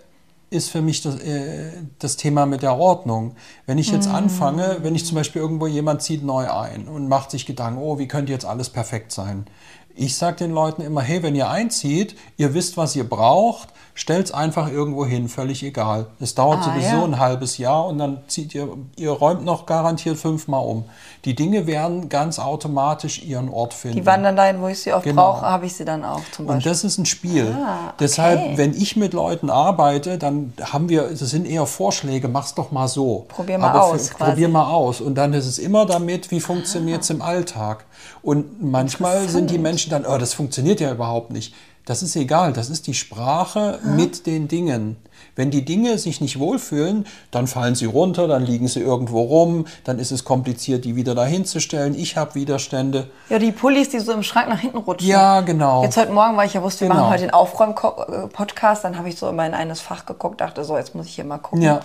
[0.53, 3.35] ist für mich das, äh, das Thema mit der Ordnung.
[3.67, 7.31] Wenn ich jetzt anfange, wenn ich zum Beispiel irgendwo jemand zieht neu ein und macht
[7.31, 9.47] sich Gedanken, oh, wie könnte jetzt alles perfekt sein?
[9.95, 14.25] Ich sage den Leuten immer, hey, wenn ihr einzieht, ihr wisst, was ihr braucht, stellt
[14.27, 16.07] es einfach irgendwo hin, völlig egal.
[16.19, 17.05] Es dauert Ah, sowieso ja.
[17.05, 20.85] ein halbes Jahr und dann zieht ihr, ihr räumt noch garantiert fünfmal um.
[21.27, 23.99] Die Dinge werden ganz automatisch ihren Ort finden.
[23.99, 25.33] Die wandern dahin, wo ich sie oft Genau.
[25.35, 26.73] brauche, habe ich sie dann auch zum Und Beispiel.
[26.73, 27.55] das ist ein Spiel.
[27.55, 27.95] Ah, okay.
[28.01, 32.73] Deshalb, wenn ich mit Leuten arbeite, dann haben wir, das sind eher Vorschläge, mach's doch
[32.73, 33.27] mal so.
[33.29, 34.31] Probier mal Aber aus, Für, quasi.
[34.31, 35.03] probier mal aus.
[35.03, 37.85] Und dann ist es immer damit, wie funktioniert es im Alltag.
[38.23, 41.55] Und manchmal sind die Menschen dann, oh, das funktioniert ja überhaupt nicht.
[41.85, 44.97] Das ist egal, das ist die Sprache mit den Dingen.
[45.35, 49.67] Wenn die Dinge sich nicht wohlfühlen, dann fallen sie runter, dann liegen sie irgendwo rum,
[49.83, 51.97] dann ist es kompliziert, die wieder dahin zu stellen.
[51.97, 53.11] Ich habe Widerstände.
[53.31, 55.09] Ja, die Pullis, die so im Schrank nach hinten rutschen.
[55.09, 55.83] Ja, genau.
[55.83, 57.01] Jetzt heute Morgen, weil ich ja wusste, wir Genau.
[57.01, 60.77] machen heute den Aufräum-Podcast, dann habe ich so immer in eines Fach geguckt, dachte so,
[60.77, 61.63] jetzt muss ich hier mal gucken.
[61.63, 61.81] Ja.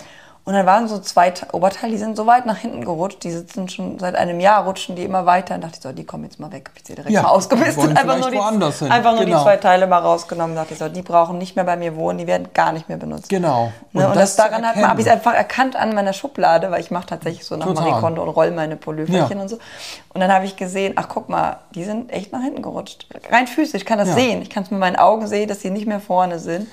[0.48, 3.30] Und dann waren so zwei Te- Oberteile, die sind so weit nach hinten gerutscht, die
[3.30, 5.56] sitzen schon seit einem Jahr, rutschen die immer weiter.
[5.56, 6.70] Und dachte ich so, die kommen jetzt mal weg.
[6.70, 7.76] Hab ich sie direkt Ja, mal ausgemistet.
[7.76, 9.36] wollen Einfach nur, die, einfach nur Genau.
[9.38, 10.56] die zwei Teile mal rausgenommen.
[10.56, 12.96] Dachte ich so, die brauchen nicht mehr bei mir wohnen, die werden gar nicht mehr
[12.96, 13.28] benutzt.
[13.28, 13.72] Genau.
[13.92, 14.04] Ne?
[14.04, 14.88] Und, Und das, das daran hat man, erkennen.
[14.88, 17.84] habe ich es einfach erkannt an meiner Schublade, weil ich mache tatsächlich so nach Total.
[17.90, 19.42] Marie Kondo und roll meine Polöferchen Ja.
[19.42, 19.58] und so.
[20.14, 23.06] Und dann habe ich gesehen, ach guck mal, die sind echt nach hinten gerutscht.
[23.30, 24.14] Rein physisch, ich kann das Ja.
[24.14, 24.40] sehen.
[24.40, 26.68] Ich kann es mit meinen Augen sehen, dass sie nicht mehr vorne sind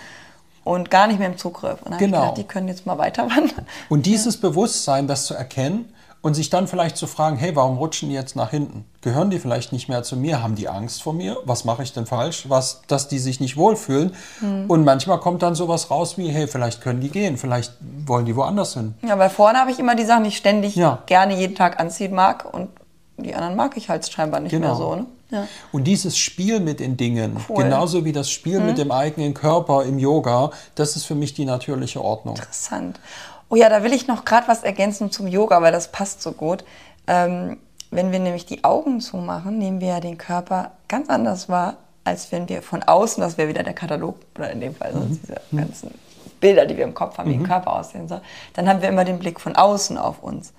[0.66, 1.82] und gar nicht mehr im Zugriff.
[1.84, 2.18] Und dann habe Genau.
[2.18, 3.66] ich gedacht, die können jetzt mal weiter wandern.
[3.88, 5.86] Und dieses Bewusstsein, das zu erkennen
[6.22, 8.84] und sich dann vielleicht zu fragen, hey, warum rutschen die jetzt nach hinten?
[9.02, 10.42] Gehören die vielleicht nicht mehr zu mir?
[10.42, 11.38] Haben die Angst vor mir?
[11.46, 12.50] Was mache ich denn falsch?
[12.50, 14.16] Was, dass die sich nicht wohlfühlen?
[14.42, 14.66] Mhm.
[14.68, 17.74] Und manchmal kommt dann sowas raus wie, hey, vielleicht können die gehen, vielleicht
[18.08, 18.96] wollen die woanders hin.
[19.08, 20.98] Ja, weil vorne habe ich immer die Sachen, die ich ständig ja.
[21.06, 22.70] gerne jeden Tag anziehen mag und
[23.18, 24.70] die anderen mag ich halt scheinbar nicht genau.
[24.70, 24.96] mehr so.
[24.96, 25.06] Ne?
[25.36, 25.48] Ja.
[25.72, 27.64] Und dieses Spiel mit den Dingen, cool.
[27.64, 28.66] genauso wie das Spiel mhm.
[28.68, 32.36] mit dem eigenen Körper im Yoga, das ist für mich die natürliche Ordnung.
[32.36, 33.00] Interessant.
[33.50, 36.32] Oh ja, da will ich noch gerade was ergänzen zum Yoga, weil das passt so
[36.32, 36.64] gut.
[37.08, 37.58] Ähm,
[37.92, 42.32] wenn wir nämlich die Augen zumachen, nehmen wir ja den Körper ganz anders wahr, als
[42.32, 45.20] wenn wir von außen, das wäre wieder der Katalog, oder in dem Fall mhm.
[45.22, 45.58] diese mhm.
[45.58, 45.92] ganzen
[46.40, 47.44] Bilder, die wir im Kopf haben, wie mhm.
[47.44, 48.22] ein Körper aussehen soll,
[48.54, 50.54] dann haben wir immer den Blick von außen auf uns.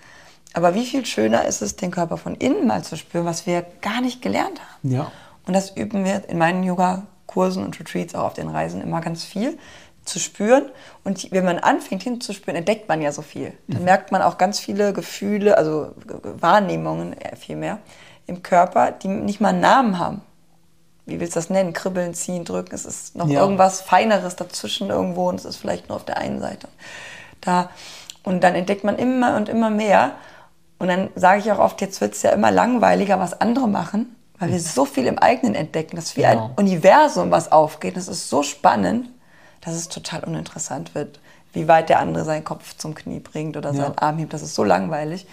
[0.56, 3.66] Aber wie viel schöner ist es, den Körper von innen mal zu spüren, was wir
[3.82, 4.90] gar nicht gelernt haben.
[4.90, 5.12] Ja.
[5.46, 9.22] Und das üben wir in meinen Yoga-Kursen und Retreats auch auf den Reisen immer ganz
[9.22, 9.58] viel
[10.06, 10.70] zu spüren.
[11.04, 13.52] Und wenn man anfängt hinzuspüren, entdeckt man ja so viel.
[13.68, 13.84] Dann mhm.
[13.84, 15.90] merkt man auch ganz viele Gefühle, also
[16.22, 17.80] Wahrnehmungen vielmehr
[18.26, 20.22] im Körper, die nicht mal einen Namen haben.
[21.04, 21.74] Wie willst du das nennen?
[21.74, 22.74] Kribbeln, ziehen, drücken.
[22.74, 23.42] Es ist noch ja.
[23.42, 26.68] irgendwas Feineres dazwischen irgendwo und es ist vielleicht nur auf der einen Seite.
[27.42, 27.68] Da,
[28.22, 30.12] und dann entdeckt man immer und immer mehr.
[30.78, 34.14] Und dann sage ich auch oft, jetzt wird es ja immer langweiliger, was andere machen,
[34.38, 35.96] weil wir so viel im eigenen entdecken.
[35.96, 36.50] Das ist wie genau.
[36.56, 37.96] ein Universum, was aufgeht.
[37.96, 39.08] Das ist so spannend
[39.66, 41.18] dass es total uninteressant wird,
[41.52, 44.32] wie weit der andere seinen Kopf zum Knie bringt oder seinen Arm hebt.
[44.32, 45.26] Das ist so langweilig.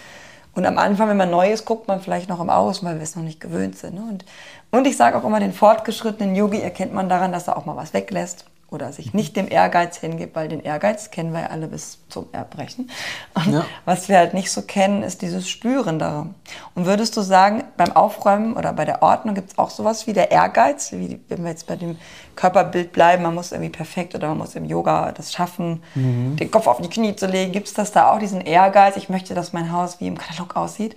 [0.56, 3.04] Und am Anfang, wenn man neu ist, guckt man vielleicht noch im Außen, weil wir
[3.04, 3.96] es noch nicht gewöhnt sind.
[3.96, 4.02] Ne?
[4.02, 4.26] Und,
[4.72, 7.76] und ich sage auch immer, den fortgeschrittenen Yogi erkennt man daran, dass er auch mal
[7.76, 11.68] was weglässt oder sich nicht dem Ehrgeiz hingibt, weil den Ehrgeiz kennen wir ja alle
[11.68, 12.90] bis zum Erbrechen.
[13.34, 13.66] Und ja.
[13.86, 16.36] was wir halt nicht so kennen, ist dieses Spüren daran.
[16.76, 20.14] Und würdest du sagen, beim Aufräumen oder bei der Ordnung gibt es auch sowas wie
[20.14, 21.98] der Ehrgeiz, wie wenn wir jetzt bei dem
[22.36, 26.36] Körperbild bleiben, man muss irgendwie perfekt oder man muss im Yoga das schaffen, mhm.
[26.38, 27.52] den Kopf auf die Knie zu legen.
[27.52, 28.98] Gibt es das da auch, diesen Ehrgeiz?
[28.98, 30.96] Ich möchte, dass mein Haus wie im Katalog aussieht.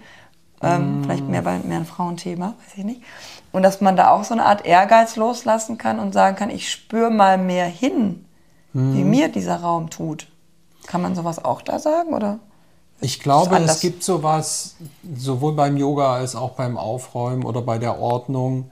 [0.63, 1.05] Ähm, mhm.
[1.05, 3.03] Vielleicht mehr bei mehr ein Frauenthema, weiß ich nicht.
[3.53, 6.71] Und dass man da auch so eine Art Ehrgeiz loslassen kann und sagen kann, ich
[6.71, 8.25] spüre mal mehr hin,
[8.73, 8.97] mhm.
[8.97, 10.29] wie mir dieser Raum tut.
[10.87, 12.39] Kann man sowas auch da sagen oder?
[13.01, 14.77] Ich glaube, es gibt sowas
[15.17, 18.71] sowohl beim Yoga als auch beim Aufräumen oder bei der Ordnung.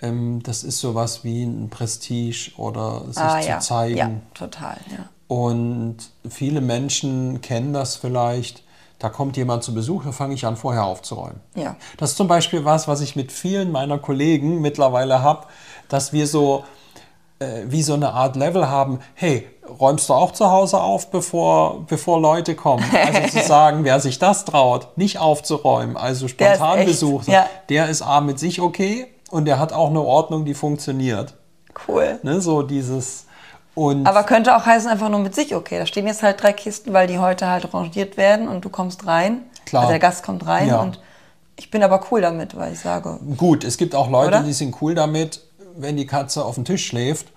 [0.00, 3.60] Ähm, das ist sowas wie ein Prestige oder sich ah, zu ja.
[3.60, 3.96] zeigen.
[3.96, 4.76] Ja, total.
[4.90, 5.08] Ja.
[5.26, 5.96] Und
[6.28, 8.63] viele Menschen kennen das vielleicht
[9.04, 11.38] da kommt jemand zu Besuch, da fange ich an, vorher aufzuräumen.
[11.54, 11.76] Ja.
[11.98, 15.46] Das ist zum Beispiel was, was ich mit vielen meiner Kollegen mittlerweile habe,
[15.90, 16.64] dass wir so
[17.38, 19.46] äh, wie so eine Art Level haben, hey,
[19.78, 22.82] räumst du auch zu Hause auf, bevor, bevor Leute kommen?
[22.92, 27.46] Also zu sagen, wer sich das traut, nicht aufzuräumen, also spontan Besuch, ja.
[27.68, 31.34] der ist A mit sich okay und der hat auch eine Ordnung, die funktioniert.
[31.86, 32.20] Cool.
[32.22, 33.26] Ne, so dieses
[33.74, 36.52] und aber könnte auch heißen, einfach nur mit sich, okay, da stehen jetzt halt drei
[36.52, 39.42] Kisten, weil die heute halt rangiert werden und du kommst rein.
[39.66, 39.82] Klar.
[39.82, 40.80] Also der Gast kommt rein ja.
[40.80, 41.00] und
[41.56, 43.18] ich bin aber cool damit, weil ich sage.
[43.36, 44.40] Gut, es gibt auch Leute, oder?
[44.42, 45.40] die sind cool damit,
[45.76, 47.28] wenn die Katze auf dem Tisch schläft.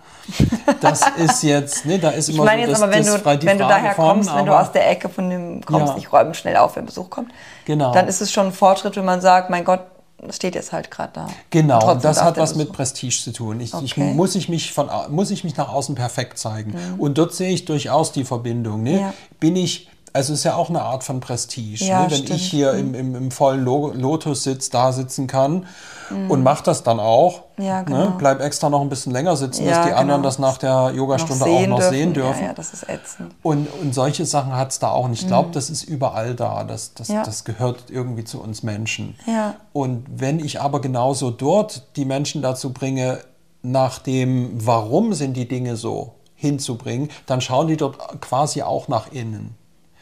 [0.82, 3.58] Das ist jetzt, ne, da ist immer ich meine so, jetzt aber, wenn du, wenn
[3.58, 5.98] du daher von, kommst, wenn du aus der Ecke von dem kommst, ja.
[5.98, 7.32] ich räume schnell auf, wenn Besuch kommt,
[7.66, 7.94] genau.
[7.94, 9.97] dann ist es schon ein Fortschritt, wenn man sagt, mein Gott, das
[10.32, 11.28] steht jetzt halt gerade da.
[11.49, 13.59] Genau, das hat was mit Prestige zu tun.
[13.59, 13.86] Ich, okay.
[13.86, 16.72] ich, muss, ich mich von, muss ich mich nach außen perfekt zeigen.
[16.72, 16.99] Mhm.
[16.99, 18.84] Und dort sehe ich durchaus die Verbindung.
[18.84, 19.01] Ne?
[19.01, 19.13] Ja.
[19.39, 22.11] Bin ich also ist ja auch eine Art von Prestige, ja, ne?
[22.11, 22.39] wenn stimmt.
[22.39, 22.80] ich hier mhm.
[22.80, 25.68] im, im, im vollen Lotus sitz, da sitzen kann
[26.10, 26.32] mhm.
[26.32, 27.43] und mache das dann auch.
[27.58, 27.86] Ja, ne?
[27.86, 27.97] genau.
[27.97, 28.14] ne?
[28.18, 30.01] Bleib extra noch ein bisschen länger sitzen, ja, dass die genau.
[30.01, 31.93] anderen das nach der Yogastunde auch noch dürfen.
[31.93, 32.43] sehen dürfen.
[32.43, 33.34] Ja, das ist ätzend.
[33.43, 35.05] Und, und solche Sachen hat es da auch.
[35.05, 35.53] Und ich glaube, mhm.
[35.53, 36.64] das ist überall da.
[36.64, 39.16] Das, das, das gehört irgendwie zu uns Menschen.
[39.26, 39.55] Ja.
[39.74, 43.20] Und wenn ich aber genauso dort die Menschen dazu bringe,
[43.64, 49.12] nach dem, warum sind die Dinge so, hinzubringen, dann schauen die dort quasi auch nach
[49.12, 49.55] innen.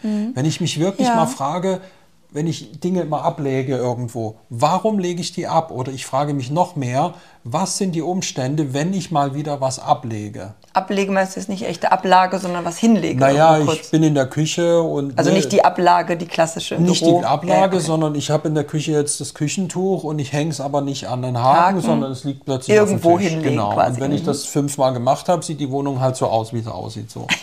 [0.04, 0.32] Mhm.
[0.36, 1.16] Wenn ich mich wirklich ja.
[1.16, 1.82] mal frage,
[2.36, 5.72] wenn ich Dinge mal ablege irgendwo, warum lege ich die ab?
[5.72, 7.14] Oder ich frage mich noch mehr,
[7.46, 10.54] was sind die Umstände, wenn ich mal wieder was ablege?
[10.74, 13.22] Ablege meinst du jetzt nicht echte Ablage, sondern was hinlege?
[13.22, 15.18] Naja, ich bin in der Küche und.
[15.18, 16.76] Also ne, nicht die Ablage, die klassische.
[16.76, 17.20] Nicht Büro.
[17.20, 17.80] die Ablage, ja, okay.
[17.80, 21.08] sondern ich habe in der Küche jetzt das Küchentuch und ich hänge es aber nicht
[21.08, 23.30] an den Haken, Haken, sondern es liegt plötzlich irgendwo auf dem Tisch.
[23.30, 23.52] hinlegen.
[23.56, 23.74] Genau.
[23.76, 23.94] Quasi.
[23.94, 24.26] Und wenn ich mhm.
[24.26, 27.10] das fünfmal gemacht habe, sieht die Wohnung halt so aus, wie sie aussieht.
[27.10, 27.28] So.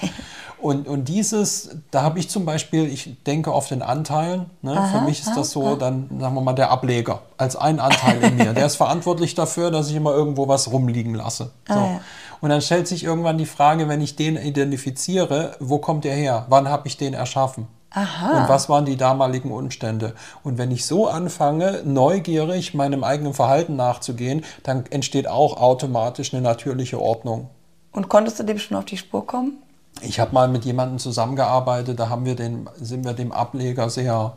[0.62, 4.46] Und, und dieses, da habe ich zum Beispiel, ich denke auf den Anteilen.
[4.62, 4.70] Ne?
[4.70, 8.22] Aha, Für mich ist das so, dann sagen wir mal der Ableger als ein Anteil
[8.22, 8.52] in mir.
[8.52, 11.50] Der ist verantwortlich dafür, dass ich immer irgendwo was rumliegen lasse.
[11.66, 11.74] So.
[11.74, 12.00] Ah, ja.
[12.40, 16.46] Und dann stellt sich irgendwann die Frage, wenn ich den identifiziere, wo kommt der her?
[16.48, 17.66] Wann habe ich den erschaffen?
[17.90, 18.42] Aha.
[18.42, 20.14] Und was waren die damaligen Umstände?
[20.44, 26.42] Und wenn ich so anfange, neugierig meinem eigenen Verhalten nachzugehen, dann entsteht auch automatisch eine
[26.42, 27.50] natürliche Ordnung.
[27.90, 29.58] Und konntest du dem schon auf die Spur kommen?
[30.00, 34.36] Ich habe mal mit jemandem zusammengearbeitet, da haben wir den, sind wir dem Ableger sehr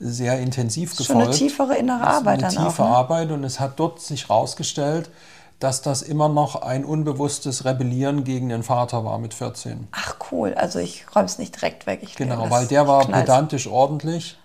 [0.00, 1.08] sehr intensiv gefolgt.
[1.08, 2.88] schon eine tiefere innere Das ist Arbeit eine dann tiefe auch.
[2.88, 2.96] Ne?
[2.96, 5.10] Arbeit und es hat dort sich herausgestellt,
[5.58, 9.88] dass das immer noch ein unbewusstes Rebellieren gegen den Vater war mit 14.
[9.92, 12.00] Ach cool, also ich räume es nicht direkt weg.
[12.02, 13.20] Ich Genau, weil der war knallt's.
[13.20, 14.38] pedantisch ordentlich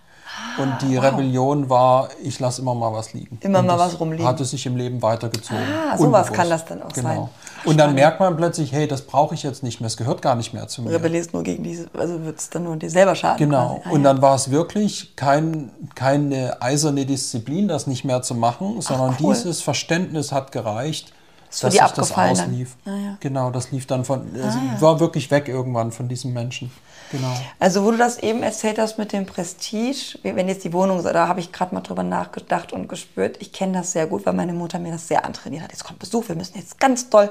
[0.58, 1.06] und die wow.
[1.06, 3.38] Rebellion war, ich lasse immer mal was liegen.
[3.42, 4.28] Immer und mal was rumliegen.
[4.28, 5.64] Hatte sich im Leben weitergezogen.
[5.90, 7.08] Ah, sowas kann das dann auch genau.
[7.08, 7.30] sein.
[7.66, 10.36] Und dann merkt man plötzlich, hey, das brauche ich jetzt nicht mehr, es gehört gar
[10.36, 10.92] nicht mehr zu mir.
[10.92, 13.38] Rebellierst nur gegen diese, also wird es dann nur dir selber schaden.
[13.38, 13.82] Genau.
[13.84, 14.14] Ah, und ja.
[14.14, 19.34] dann war es wirklich kein, keine eiserne Disziplin, das nicht mehr zu machen, sondern cool.
[19.34, 21.14] dieses Verständnis hat gereicht,
[21.50, 22.76] so dass sich das auslief.
[22.86, 23.18] Ah, ja.
[23.20, 26.72] Genau, das lief dann von, also war wirklich weg irgendwann von diesem Menschen.
[27.16, 27.34] Genau.
[27.60, 31.28] Also wo du das eben erzählt hast mit dem Prestige, wenn jetzt die Wohnung, da
[31.28, 34.54] habe ich gerade mal drüber nachgedacht und gespürt, ich kenne das sehr gut, weil meine
[34.54, 35.72] Mutter mir das sehr antrainiert hat.
[35.72, 37.26] Jetzt kommt Besuch, wir müssen jetzt ganz doll.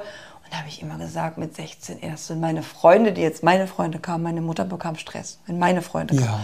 [0.44, 3.42] Und da habe ich immer gesagt, mit 16, ey, das sind meine Freunde, die jetzt
[3.42, 6.28] meine Freunde kamen, meine Mutter bekam Stress, wenn meine Freunde kamen.
[6.28, 6.40] Ja.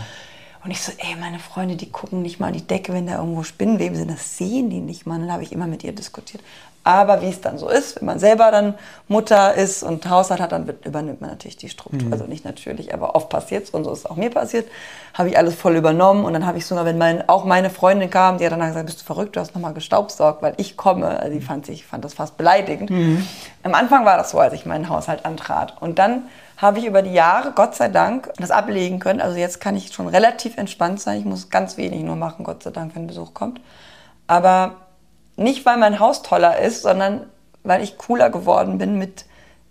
[0.63, 3.17] Und ich so, ey, meine Freunde, die gucken nicht mal an die Decke, wenn da
[3.19, 5.19] irgendwo Spinnenweben sind, das sehen die nicht mal.
[5.19, 6.43] Dann habe ich immer mit ihr diskutiert.
[6.83, 8.75] Aber wie es dann so ist, wenn man selber dann
[9.07, 12.07] Mutter ist und Haushalt hat, dann wird, übernimmt man natürlich die Struktur.
[12.07, 12.13] Mhm.
[12.13, 14.67] Also nicht natürlich, aber oft passiert es und so ist es auch mir passiert.
[15.13, 18.09] Habe ich alles voll übernommen und dann habe ich sogar, wenn mein, auch meine Freundin
[18.09, 21.21] kam, die hat dann gesagt, bist du verrückt, du hast nochmal gestaubsaugt, weil ich komme.
[21.21, 22.89] Also die fand, sich, fand das fast beleidigend.
[22.89, 23.27] Mhm.
[23.63, 25.83] Am Anfang war das so, als ich meinen Haushalt antrat.
[25.83, 26.23] Und dann
[26.61, 29.21] habe ich über die Jahre, Gott sei Dank, das ablegen können.
[29.21, 31.19] Also jetzt kann ich schon relativ entspannt sein.
[31.19, 33.61] Ich muss ganz wenig nur machen, Gott sei Dank, wenn Besuch kommt.
[34.27, 34.73] Aber
[35.37, 37.27] nicht, weil mein Haus toller ist, sondern
[37.63, 39.25] weil ich cooler geworden bin mit,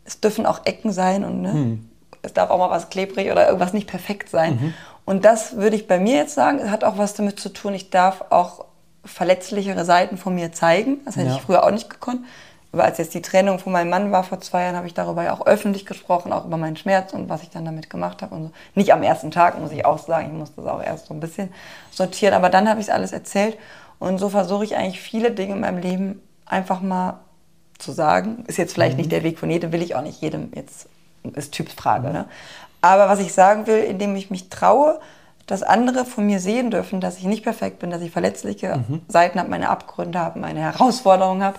[0.03, 1.77] es dürfen auch Ecken sein und ne,
[2.23, 4.73] es darf auch mal was klebrig oder irgendwas nicht perfekt sein.
[5.05, 7.89] Und das würde ich bei mir jetzt sagen, hat auch was damit zu tun, ich
[7.91, 8.65] darf auch
[9.05, 10.99] verletzlichere Seiten von mir zeigen.
[11.05, 11.35] Das hätte Ja.
[11.35, 12.21] ich früher auch nicht gekonnt.
[12.72, 15.24] Aber als jetzt die Trennung von meinem Mann war vor zwei Jahren, habe ich darüber
[15.24, 18.36] ja auch öffentlich gesprochen, auch über meinen Schmerz und was ich dann damit gemacht habe
[18.36, 18.51] und so.
[18.76, 20.28] Nicht am ersten Tag, muss ich auch sagen.
[20.28, 21.51] Ich musste das auch erst so ein bisschen
[21.89, 22.36] sortieren.
[22.36, 23.57] Aber dann habe ich es alles erzählt.
[23.97, 27.20] Und so versuche ich eigentlich viele Dinge in meinem Leben einfach mal
[27.80, 28.43] zu sagen.
[28.47, 30.88] Ist jetzt vielleicht nicht der Weg von jedem, will ich auch nicht jedem jetzt,
[31.36, 32.09] ist Typsfrage.
[32.09, 32.26] Ne?
[32.82, 34.99] Aber was ich sagen will, indem ich mich traue,
[35.47, 39.39] dass andere von mir sehen dürfen, dass ich nicht perfekt bin, dass ich verletzliche Seiten
[39.39, 41.57] habe, meine Abgründe habe, meine Herausforderungen habe.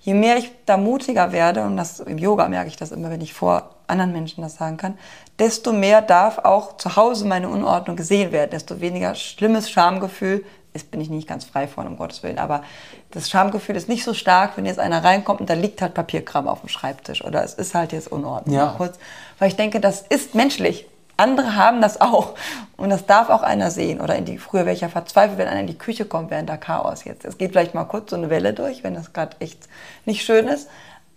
[0.00, 3.20] Je mehr ich da mutiger werde, und das im Yoga merke ich das immer, wenn
[3.20, 4.98] ich vor anderen Menschen das sagen kann,
[5.38, 10.90] desto mehr darf auch zu Hause meine Unordnung gesehen werden, desto weniger schlimmes Schamgefühl ist,
[10.90, 12.62] bin ich nicht ganz frei von, um Gottes Willen, aber
[13.10, 16.48] das Schamgefühl ist nicht so stark, wenn jetzt einer reinkommt und da liegt halt Papierkram
[16.48, 18.54] auf dem Schreibtisch oder es ist halt jetzt Unordnung.
[18.54, 18.74] Ja.
[18.76, 18.98] Kurz,
[19.38, 20.86] weil ich denke, das ist menschlich.
[21.16, 22.34] Andere haben das auch
[22.76, 24.00] und das darf auch einer sehen.
[24.00, 26.48] Oder in die, früher wäre ich ja verzweifelt, wenn einer in die Küche kommt während
[26.48, 27.24] der Chaos jetzt.
[27.24, 29.60] Es geht vielleicht mal kurz so eine Welle durch, wenn das gerade echt
[30.04, 30.68] nicht schön ist.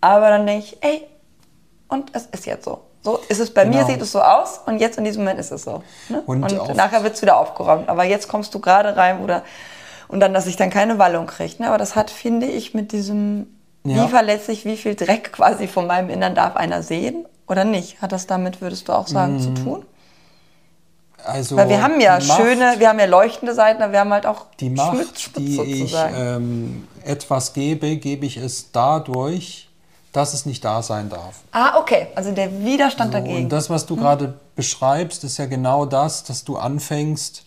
[0.02, 1.04] Aber dann denke ich, ey,
[1.90, 2.82] und es ist jetzt so.
[3.02, 3.88] So ist es bei mir, Genau.
[3.88, 5.84] sieht es so aus und jetzt in diesem Moment ist es so.
[6.10, 6.22] Ne?
[6.26, 7.88] Und Und, nachher wird es wieder aufgeräumt.
[7.90, 9.42] Aber jetzt kommst du gerade rein, da,
[10.10, 11.56] und dann, dass ich dann keine Wallung kriege.
[11.62, 11.68] Ne?
[11.70, 13.48] Aber das hat, finde ich, mit diesem,
[13.86, 14.04] Ja.
[14.04, 18.02] wie verletzlich, wie viel Dreck quasi von meinem Innern darf einer sehen oder nicht?
[18.02, 19.40] Hat das damit, würdest du auch sagen, Mhm.
[19.42, 19.86] zu tun?
[21.26, 24.14] Also Weil wir haben ja Macht- schöne, wir haben ja leuchtende Seiten, aber wir haben
[24.14, 26.16] halt auch Die Macht, die ich sozusagen.
[26.18, 29.68] ähm, etwas gebe, gebe ich es dadurch,
[30.14, 31.36] dass es nicht da sein darf.
[31.52, 32.08] ah, okay.
[32.16, 33.36] Also der Widerstand So, dagegen.
[33.44, 34.02] und das, was du Hm.
[34.02, 37.44] gerade beschreibst, ist ja genau das, dass du anfängst,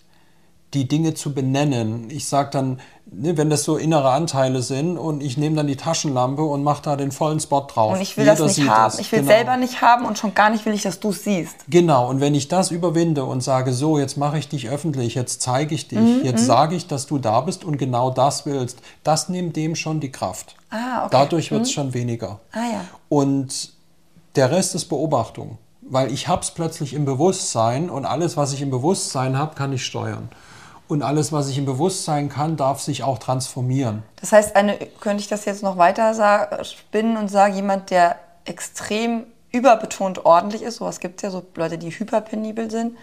[0.75, 2.09] die Dinge zu benennen.
[2.11, 5.77] Ich sage dann, ne, wenn das so innere Anteile sind und ich nehme dann die
[5.77, 7.93] Taschenlampe und mache da den vollen Spot drauf.
[7.95, 8.85] und ich will Jeder das nicht haben.
[8.85, 8.99] das.
[8.99, 9.31] Ich will Genau.
[9.33, 11.57] selber nicht haben und schon gar nicht will ich, dass du es siehst.
[11.68, 15.43] Genau, und wenn ich das überwinde und sage, so, jetzt mache ich dich öffentlich, jetzt
[15.43, 18.79] zeige ich dich, Mhm, jetzt sage ich, dass du da bist und genau das willst,
[19.05, 20.57] das nimmt dem schon die Kraft.
[20.70, 21.09] Ah, okay.
[21.11, 22.41] Dadurch wird es schon weniger.
[22.53, 22.85] Ah ja.
[23.11, 23.73] Und
[24.37, 28.62] der Rest ist Beobachtung, weil ich habe es plötzlich im Bewusstsein und alles, was ich
[28.62, 30.31] im Bewusstsein habe, kann ich steuern.
[30.93, 34.03] Und alles, was ich im Bewusstsein kann, darf sich auch transformieren.
[34.20, 39.24] Das heißt, eine, könnte ich das jetzt noch weiter spinnen und sagen, jemand, der extrem
[39.53, 42.99] überbetont ordentlich ist, sowas gibt es ja, so Leute, die hyperpenibel sind.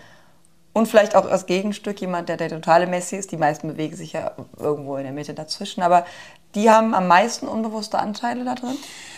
[0.72, 3.32] Und vielleicht auch als Gegenstück jemand, der der totale Messi ist.
[3.32, 5.82] Die meisten bewegen sich ja irgendwo in der Mitte dazwischen.
[5.82, 6.06] Aber
[6.56, 8.76] die haben am meisten unbewusste Anteile da drin.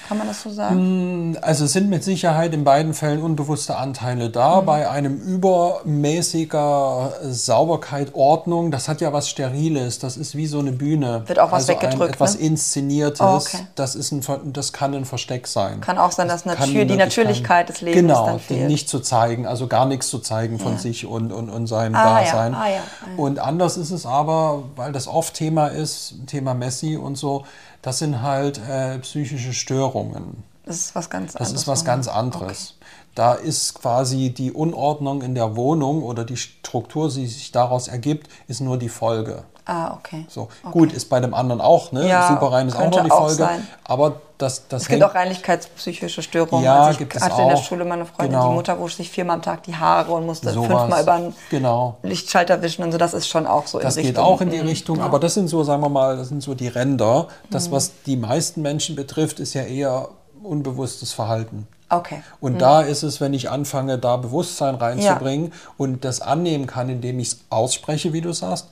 [0.07, 1.37] Kann man das so sagen?
[1.41, 4.59] Also es sind mit Sicherheit in beiden Fällen unbewusste Anteile da.
[4.59, 4.65] Mhm.
[4.65, 9.99] Bei einem übermäßiger Sauberkeit, Ordnung, das hat ja was Steriles.
[9.99, 11.23] Das ist wie so eine Bühne.
[11.27, 12.41] Wird auch was also ein, weggedrückt, etwas ne?
[12.45, 13.21] Inszeniertes.
[13.21, 13.65] Oh, okay.
[13.75, 14.21] das, ist ein,
[14.51, 15.79] das kann ein Versteck sein.
[15.79, 18.67] Kann auch sein, dass Das kann die Natürlichkeit des Lebens genau, dann fehlt.
[18.67, 20.77] nicht zu zeigen, also gar nichts zu zeigen von Ja.
[20.79, 22.53] sich und, und, und seinem Ah, ja, Dasein.
[22.53, 23.23] ah, ja, ah, ja.
[23.23, 27.45] Und anders ist es aber, weil das oft Thema ist, Thema Messi und so,
[27.81, 30.43] das sind halt äh, psychische Störungen.
[30.65, 31.61] Das ist was ganz Das anderes.
[31.61, 32.75] ist was ganz anderes.
[33.15, 38.29] Da ist quasi die Unordnung in der Wohnung oder die Struktur, die sich daraus ergibt,
[38.47, 39.43] ist nur die Folge.
[39.65, 40.25] Ah, okay.
[40.27, 40.41] So.
[40.63, 40.71] okay.
[40.71, 42.07] Gut, ist bei dem anderen auch, ne?
[42.07, 43.35] Ja, Super rein ist auch noch die auch Folge.
[43.35, 43.67] sein.
[43.83, 46.63] Aber das, das Es gibt auch reinlichkeitspsychische Störungen.
[46.65, 47.63] Ja, also ich gibt es hatte in der auch.
[47.63, 48.49] Schule meine Freundin, Genau.
[48.49, 50.67] die Mutter wusch sich viermal am Tag die Haare und musste Sowas.
[50.67, 51.97] fünfmal über einen Genau.
[52.01, 52.97] Lichtschalter wischen und so.
[52.97, 54.25] Das ist schon auch so Das in geht Richtung.
[54.25, 56.67] auch in die Richtung, aber das sind so, sagen wir mal, das sind so die
[56.67, 57.27] Ränder.
[57.51, 57.71] Das, Mhm.
[57.73, 60.07] was die meisten Menschen betrifft, ist ja eher
[60.43, 61.67] unbewusstes Verhalten.
[61.89, 62.23] Okay.
[62.39, 67.19] Und da ist es, wenn ich anfange, da Bewusstsein reinzubringen und das annehmen kann, indem
[67.19, 68.69] ich es ausspreche, wie du sagst,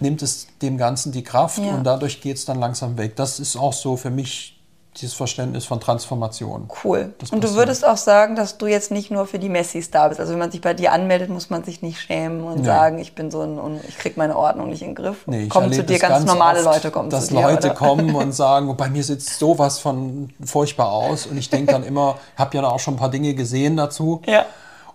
[0.00, 1.74] nimmt es dem Ganzen die Kraft Ja.
[1.74, 3.16] und dadurch geht es dann langsam weg.
[3.16, 4.54] Das ist auch so für mich
[5.00, 6.68] dieses Verständnis von Transformation.
[6.82, 7.12] Cool.
[7.30, 10.18] Und du würdest auch sagen, dass du jetzt nicht nur für die Messis da bist.
[10.18, 12.64] Also wenn man sich bei dir anmeldet, muss man sich nicht schämen und Nee.
[12.66, 15.18] sagen, ich bin so ein, und ich krieg meine Ordnung nicht in den Griff.
[15.26, 17.42] Nee, ich kommen zu dir das ganz, normale oft, Leute kommen dass zu dir.
[17.42, 17.74] Leute oder?
[17.76, 21.84] kommen und sagen, "Oh, bei mir sieht sowas von furchtbar aus und ich denke dann
[21.84, 24.20] immer, habe ja auch schon ein paar Dinge gesehen dazu.
[24.26, 24.46] Ja.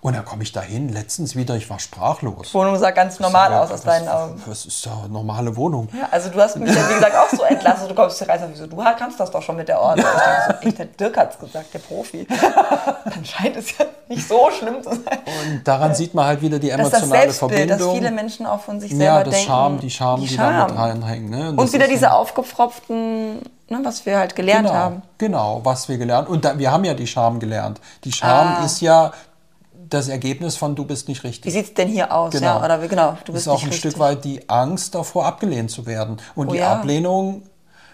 [0.04, 2.54] Und dann komme ich dahin, letztens wieder, ich war sprachlos.
[2.54, 4.41] Wohnung sah ganz normal Ja, aus aus deinen Augen.
[4.45, 5.88] Was ist da normale Wohnung?
[5.93, 7.88] Ja, also du hast mich ja, wie gesagt, auch so entlassen.
[7.88, 10.06] Du kommst hier rein und sagst, so, du kannst das doch schon mit der Ordnung.
[10.06, 12.28] Ich denke so, echt, der Dirk hat's gesagt, der Profi.
[12.28, 15.20] Dann scheint es ja nicht so schlimm zu sein.
[15.26, 17.95] Und daran sieht man halt wieder die Das ist das emotionale Selbstbild, dass Verbindung.
[17.95, 19.47] viele Menschen auch von sich selber ja, das denken.
[19.47, 21.30] Scham, die Scham, die, da mit reinhängen.
[21.30, 21.49] Ne?
[21.51, 23.36] Und das wieder diese aufgepfropften,
[23.70, 25.01] ne, was wir halt gelernt genau, haben.
[25.18, 27.80] Genau, was wir gelernt Und da, wir haben ja die Scham gelernt.
[28.04, 28.66] Die Scham Ah.
[28.66, 29.14] ist ja
[29.94, 31.54] das Ergebnis von du bist nicht Wie richtig.
[31.54, 32.32] sieht's denn hier aus?
[32.32, 32.46] Genau.
[32.60, 33.80] Ja, oder genau, du bist ist auch ein richtig.
[33.91, 36.18] Stück weit die Angst davor, abgelehnt zu werden.
[36.36, 36.74] Und Oh die ja.
[36.74, 37.44] Ablehnung,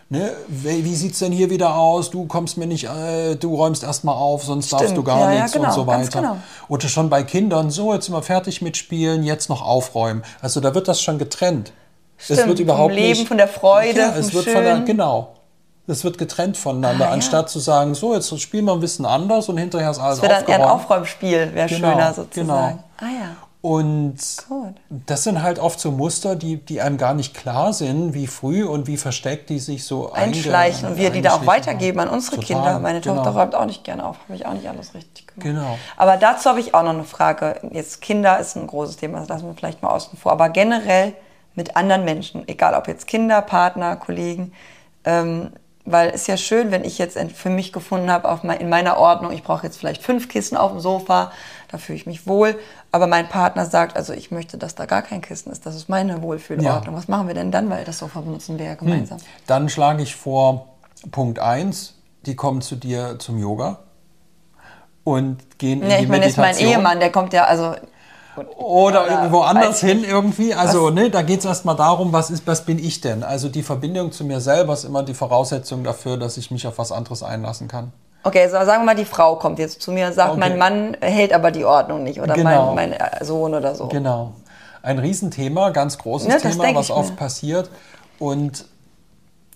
[0.10, 2.10] ne, wie, sieht es denn hier wieder aus?
[2.10, 4.98] Du kommst mir nicht, äh, du räumst erstmal auf, sonst darfst Stimmt.
[4.98, 6.22] du gar Ja, ja, nichts genau, und so weiter.
[6.22, 6.38] genau.
[6.68, 10.24] Oder schon bei Kindern, so, jetzt sind wir fertig mit Spielen, jetzt noch aufräumen.
[10.42, 11.72] Also da wird das schon getrennt.
[12.18, 14.64] es Stimmt, wird vom überhaupt Leben, nicht, von der Freude, ja, es vom wird von
[14.64, 15.36] der, genau.
[15.90, 17.14] Es wird getrennt voneinander, Ah, ja.
[17.14, 20.30] anstatt zu sagen, so, jetzt spielen wir ein bisschen anders und hinterher ist alles Das
[20.30, 20.84] wäre dann eher ein aufgeräumt.
[20.92, 22.48] Aufräumspiel, wäre Genau, schöner sozusagen.
[22.48, 22.84] genau.
[23.00, 23.36] Ah ja.
[23.62, 24.16] Und
[24.48, 24.76] Gut.
[24.90, 28.64] das sind halt oft so Muster, die, die einem gar nicht klar sind, wie früh
[28.64, 32.38] und wie versteckt die sich so Einschleichen und wir die da auch weitergeben an unsere
[32.38, 32.80] Total, Kinder.
[32.80, 33.16] Meine genau.
[33.16, 35.44] Tochter räumt auch nicht gerne auf, habe ich auch nicht alles richtig gemacht.
[35.44, 35.78] Genau.
[35.98, 37.60] Aber dazu habe ich auch noch eine Frage.
[37.72, 40.32] Jetzt Kinder ist ein großes Thema, das lassen wir vielleicht mal außen vor.
[40.32, 41.14] Aber generell
[41.54, 44.54] mit anderen Menschen, egal ob jetzt Kinder, Partner, Kollegen,
[45.04, 45.52] ähm,
[45.92, 48.98] weil es ist ja schön, wenn ich jetzt für mich gefunden habe, mein, in meiner
[48.98, 51.32] Ordnung, ich brauche jetzt vielleicht fünf Kissen auf dem Sofa,
[51.72, 52.58] da fühle ich mich wohl.
[52.92, 55.66] Aber mein Partner sagt, also ich möchte, dass da gar kein Kissen ist.
[55.66, 56.96] Das ist meine Wohlfühlordnung.
[56.96, 57.70] Was machen wir denn dann?
[57.70, 59.20] Weil das Sofa benutzen wir ja gemeinsam.
[59.48, 60.68] Dann schlage ich vor,
[61.12, 63.80] Punkt 1, die kommen zu dir zum Yoga
[65.04, 66.80] und gehen in Ja, die ich meine, jetzt mein Meditation.
[66.80, 67.76] Ehemann, der kommt ja, also
[68.48, 70.54] Oder, Oder irgendwo anders hin irgendwie.
[70.54, 73.24] Also ne, da geht es erstmal darum, was, ist, was bin ich denn?
[73.24, 76.78] Also die Verbindung zu mir selber ist immer die Voraussetzung dafür, dass ich mich auf
[76.78, 77.92] was anderes einlassen kann.
[78.24, 80.40] Okay, so sagen wir mal, die Frau kommt jetzt zu mir und sagt, Okay.
[80.40, 82.74] mein Mann hält aber die Ordnung nicht oder Genau.
[82.74, 83.88] mein, mein äh, Sohn oder so.
[83.88, 84.34] Genau.
[84.82, 87.16] Ein Riesenthema, ganz großes das Thema, was oft mir.
[87.16, 87.70] passiert.
[88.20, 88.66] Und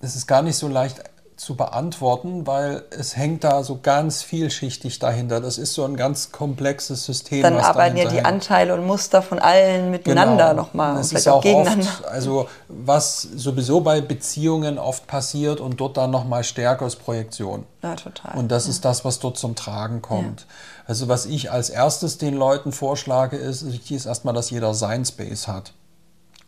[0.02, 1.02] es ist gar nicht so leicht
[1.36, 5.42] zu beantworten, weil es hängt da so ganz vielschichtig dahinter.
[5.42, 7.42] Das ist so ein ganz komplexes System.
[7.42, 8.28] Dann arbeiten ja die hängt.
[8.28, 10.62] Anteile und Muster von allen miteinander Genau.
[10.64, 11.88] nochmal vielleicht ist auch, auch gegeneinander.
[11.88, 17.66] oft, also was sowieso bei Beziehungen oft passiert und dort dann nochmal stärker ist Projektion.
[17.82, 18.38] Ja, total.
[18.38, 20.46] Und das ist das, was dort zum Tragen kommt.
[20.86, 25.48] Also was ich als erstes den Leuten vorschlage, ist, ist erstmal, dass jeder sein Space
[25.48, 25.74] hat.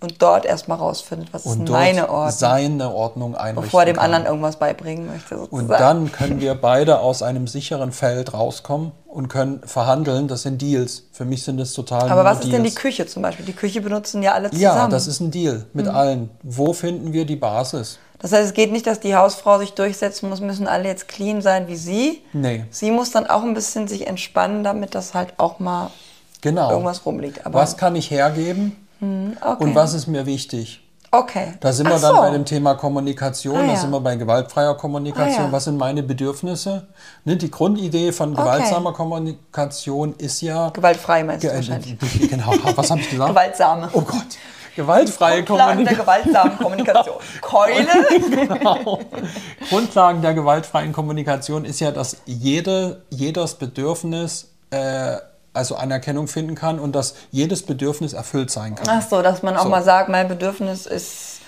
[0.06, 4.06] Und dort erstmal rausfindet, was Und ist meine Ordnung, seine Ordnung einrichten bevor dem kann.
[4.06, 5.38] anderen irgendwas beibringen möchte.
[5.38, 5.58] Sozusagen.
[5.68, 10.28] Und dann können wir beide aus einem sicheren Feld rauskommen und können verhandeln.
[10.28, 11.04] Das sind Deals.
[11.12, 12.76] Für mich sind es total aber was ist denn die Deals.
[12.76, 13.46] Küche zum Beispiel?
[13.46, 14.62] Die Küche benutzen ja alle zusammen.
[14.64, 15.96] Ja, das ist ein Deal mit Mhm.
[15.96, 16.30] allen.
[16.44, 18.00] Wo finden wir die Basis?
[18.20, 21.42] Das heißt, es geht nicht, dass die Hausfrau sich durchsetzen muss, müssen alle jetzt clean
[21.42, 22.22] sein wie sie.
[22.34, 22.64] Nee.
[22.72, 25.92] Sie muss dann auch ein bisschen sich entspannen, damit das halt auch mal
[26.42, 26.70] Genau.
[26.72, 27.46] irgendwas rumliegt.
[27.46, 29.64] Aber was kann ich hergeben okay.
[29.64, 30.82] und was ist mir wichtig?
[31.12, 31.54] Okay.
[31.62, 32.22] Da sind wir Ach dann so.
[32.22, 33.76] bei dem Thema Kommunikation, Ah, da ja.
[33.78, 35.44] sind wir bei gewaltfreier Kommunikation.
[35.44, 35.52] Ah, ja.
[35.52, 36.88] Was sind meine Bedürfnisse?
[37.24, 40.70] Ne, die Grundidee von gewaltsamer Kommunikation ist ja.
[40.72, 41.98] Gewaltfrei meinst du Ge- wahrscheinlich.
[42.30, 43.30] genau, was habe ich gesagt?
[43.30, 43.90] Gewaltsame.
[43.94, 44.26] Oh Gott.
[44.76, 47.16] Gewaltfreie Grundlagen der gewaltsamen Kommunikation.
[47.42, 47.88] Keule.
[48.48, 49.00] Genau.
[49.70, 55.16] Grundlagen der gewaltfreien Kommunikation ist ja, dass jede, jedes Bedürfnis äh,
[55.56, 58.88] also Anerkennung finden kann und dass jedes Bedürfnis erfüllt sein kann.
[58.90, 59.70] Ach so, dass man auch So.
[59.70, 61.40] mal sagt, mein Bedürfnis ist,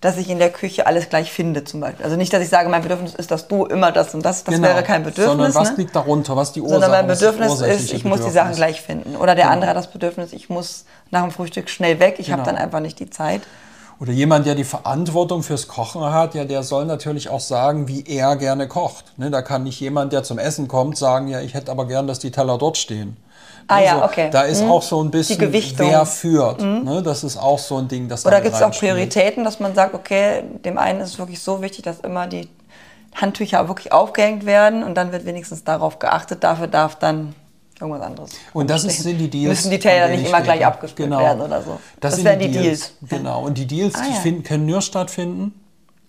[0.00, 2.04] dass ich in der Küche alles gleich finde zum Beispiel.
[2.04, 4.54] Also nicht, dass ich sage, mein Bedürfnis ist, dass du immer das und das, das
[4.54, 4.68] Genau.
[4.68, 5.26] wäre kein Bedürfnis.
[5.26, 5.76] Sondern was ne?
[5.76, 8.32] liegt darunter, was die Ursache Sondern mein ist Bedürfnis ist, ich muss die Bedürfnis?
[8.34, 9.16] Sachen gleich finden.
[9.16, 12.42] Oder der andere hat das Bedürfnis, ich muss nach dem Frühstück schnell weg, ich habe
[12.42, 12.54] Genau.
[12.54, 13.42] dann einfach nicht die Zeit.
[14.00, 18.02] Oder jemand, der die Verantwortung fürs Kochen hat, ja, der soll natürlich auch sagen, wie
[18.06, 19.04] er gerne kocht.
[19.18, 22.06] Ne, da kann nicht jemand, der zum Essen kommt, sagen, ja, ich hätte aber gern,
[22.06, 23.18] dass die Teller dort stehen.
[23.66, 24.28] Ah also, ja, okay.
[24.30, 24.70] Da ist mhm.
[24.70, 26.60] auch so ein bisschen, wer führt.
[26.60, 26.84] Mhm.
[26.84, 29.74] Ne, das ist auch so ein Ding, das Oder gibt es auch Prioritäten, dass man
[29.74, 32.48] sagt, okay, dem einen ist es wirklich so wichtig, dass immer die
[33.14, 37.34] Handtücher wirklich aufgehängt werden und dann wird wenigstens darauf geachtet, dafür darf dann
[37.80, 38.30] irgendwas anderes.
[38.52, 39.48] Und das ist, sind die Deals.
[39.48, 41.20] Müssen die Teller nicht immer gleich abgespült genau.
[41.22, 41.80] werden oder so.
[42.00, 42.94] Das, das wären die Deals.
[43.00, 43.10] Deals.
[43.10, 43.44] Genau.
[43.44, 44.20] Und die Deals, ah, die ja.
[44.20, 45.54] finden, können nur stattfinden,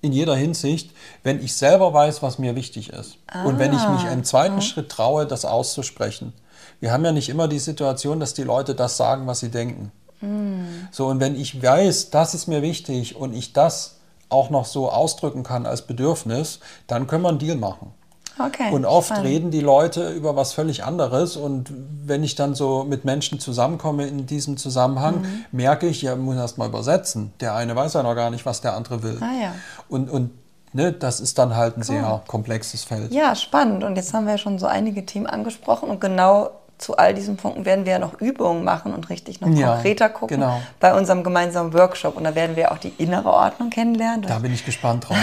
[0.01, 0.91] in jeder Hinsicht,
[1.23, 3.17] wenn ich selber weiß, was mir wichtig ist.
[3.27, 3.43] Ah.
[3.45, 4.61] Und wenn ich mich im zweiten mhm.
[4.61, 6.33] Schritt traue, das auszusprechen.
[6.81, 9.91] Wir haben ja nicht immer die Situation, dass die Leute das sagen, was sie denken.
[10.19, 10.87] Mhm.
[10.91, 14.89] So, und wenn ich weiß, das ist mir wichtig und ich das auch noch so
[14.89, 17.93] ausdrücken kann als Bedürfnis, dann können wir einen Deal machen.
[18.39, 19.27] Okay, und oft spannend.
[19.27, 21.35] reden die Leute über was völlig anderes.
[21.37, 21.71] Und
[22.05, 25.45] wenn ich dann so mit Menschen zusammenkomme in diesem Zusammenhang, mhm.
[25.51, 27.33] merke ich, ja, muss erst mal übersetzen.
[27.41, 29.19] Der eine weiß ja noch gar nicht, was der andere will.
[29.21, 29.53] Ah, ja.
[29.89, 30.31] Und, und
[30.73, 31.85] ne, das ist dann halt ein cool.
[31.85, 33.11] sehr komplexes Feld.
[33.11, 33.83] Ja, spannend.
[33.83, 35.89] Und jetzt haben wir ja schon so einige Themen angesprochen.
[35.89, 36.51] Und genau
[36.81, 40.09] zu all diesen Punkten werden wir ja noch Übungen machen und richtig noch ja, konkreter
[40.09, 40.61] gucken genau.
[40.79, 42.17] bei unserem gemeinsamen Workshop.
[42.17, 44.23] Und da werden wir auch die innere Ordnung kennenlernen.
[44.23, 45.17] Da bin ich gespannt drauf.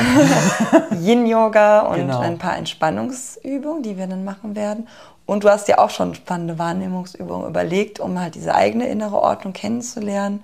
[0.92, 2.20] Yin-Yoga und genau.
[2.20, 4.86] ein paar Entspannungsübungen, die wir dann machen werden.
[5.26, 9.52] Und du hast ja auch schon spannende Wahrnehmungsübungen überlegt, um halt diese eigene innere Ordnung
[9.52, 10.42] kennenzulernen.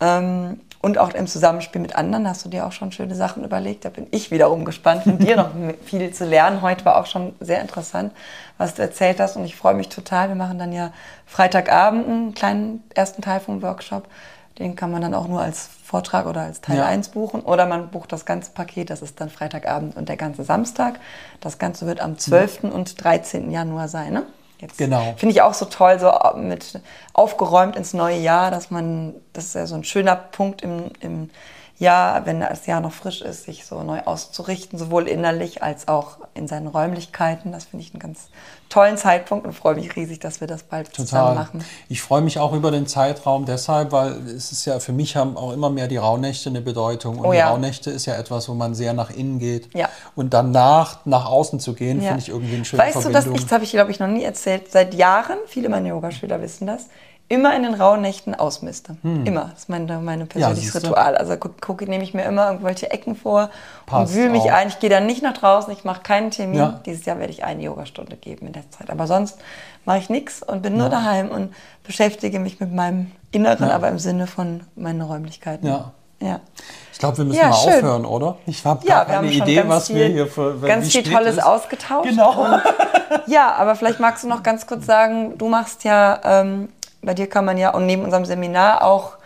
[0.00, 3.84] Ähm, und auch im Zusammenspiel mit anderen hast du dir auch schon schöne Sachen überlegt.
[3.84, 5.50] Da bin ich wiederum gespannt, von dir noch
[5.84, 6.62] viel zu lernen.
[6.62, 8.12] Heute war auch schon sehr interessant,
[8.56, 9.36] was du erzählt hast.
[9.36, 10.28] Und ich freue mich total.
[10.28, 10.92] Wir machen dann ja
[11.26, 14.08] Freitagabend einen kleinen ersten Teil vom Workshop.
[14.58, 16.86] Den kann man dann auch nur als Vortrag oder als Teil ja.
[16.86, 17.42] 1 buchen.
[17.42, 18.88] Oder man bucht das ganze Paket.
[18.88, 20.98] Das ist dann Freitagabend und der ganze Samstag.
[21.40, 22.62] Das Ganze wird am 12.
[22.62, 22.70] Ja.
[22.70, 23.50] und 13.
[23.50, 24.14] Januar sein.
[24.14, 24.22] Ne?
[24.60, 25.14] Jetzt genau.
[25.16, 26.80] Finde ich auch so toll, so mit
[27.12, 31.30] aufgeräumt ins neue Jahr, dass man, das ist ja so ein schöner Punkt im, im
[31.80, 36.18] Jahr, wenn das Jahr noch frisch ist, sich so neu auszurichten, sowohl innerlich als auch
[36.34, 37.52] in seinen Räumlichkeiten.
[37.52, 38.28] Das finde ich einen ganz
[38.68, 41.06] tollen Zeitpunkt und freue mich riesig, dass wir das bald Total.
[41.06, 41.64] zusammen machen.
[41.88, 45.38] Ich freue mich auch über den Zeitraum deshalb, weil es ist ja für mich haben
[45.38, 47.18] auch immer mehr die Rauhnächte eine Bedeutung.
[47.18, 47.46] Und oh ja.
[47.46, 49.74] die Rauhnächte ist ja etwas, wo man sehr nach innen geht.
[49.74, 49.88] Ja.
[50.14, 52.08] Und danach nach außen zu gehen, ja.
[52.08, 53.24] finde ich irgendwie ein schönes Weißt Verbindung.
[53.24, 54.70] du, das, das habe ich, glaube ich, noch nie erzählt.
[54.70, 56.88] Seit Jahren, viele meiner Yogaschüler wissen das,
[57.30, 58.96] immer in den rauen Nächten ausmiste.
[59.02, 59.24] Hm.
[59.24, 59.50] Immer.
[59.52, 61.16] Das ist mein, mein persönliches ja, Ritual.
[61.16, 63.50] Also gucke, guck, nehme ich mir immer irgendwelche Ecken vor
[63.86, 64.52] Passt und wühle mich auch.
[64.52, 64.68] ein.
[64.68, 66.58] Ich gehe dann nicht nach draußen, ich mache keinen Termin.
[66.58, 66.80] Ja.
[66.84, 68.90] Dieses Jahr werde ich eine Yogastunde geben in der Zeit.
[68.90, 69.38] Aber sonst
[69.84, 70.80] mache ich nichts und bin ja.
[70.80, 71.54] nur daheim und
[71.84, 75.68] beschäftige mich mit meinem Inneren, aber im Sinne von meinen Räumlichkeiten.
[75.68, 75.92] Ja.
[76.20, 76.40] ja.
[76.92, 77.74] Ich glaube, wir müssen mal schön.
[77.74, 78.38] aufhören, oder?
[78.46, 81.44] Ich habe gar keine Idee, was viel, wir hier für ganz viel Tolles ist.
[81.44, 82.10] ausgetauscht.
[82.10, 82.42] Genau.
[82.42, 82.60] Und,
[83.26, 86.70] ja, aber vielleicht magst du noch ganz kurz sagen, du machst ja ähm,
[87.02, 89.18] bei dir kann man ja, und neben unserem Seminar auch,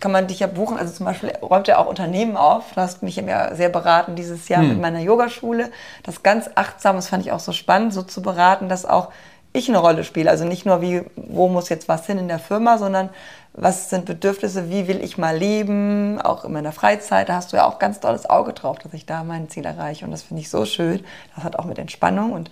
[0.00, 0.78] kann man dich ja buchen.
[0.78, 2.72] Also zum Beispiel räumt er auch Unternehmen auf.
[2.74, 4.70] Du hast mich ja sehr beraten dieses Jahr hm.
[4.70, 5.70] mit meiner Yogaschule.
[6.02, 9.08] Das ganz achtsam, das fand ich auch so spannend, so zu beraten, dass auch
[9.52, 10.30] ich eine Rolle spiele.
[10.30, 13.10] Also nicht nur, wie, wo muss jetzt was hin in der Firma, sondern
[13.52, 17.28] was sind Bedürfnisse, wie will ich mal leben, auch in meiner Freizeit.
[17.28, 20.04] Da hast du ja auch ganz tolles Auge drauf, dass ich da mein Ziel erreiche.
[20.04, 21.04] Und das finde ich so schön.
[21.34, 22.50] Das hat auch mit Entspannung und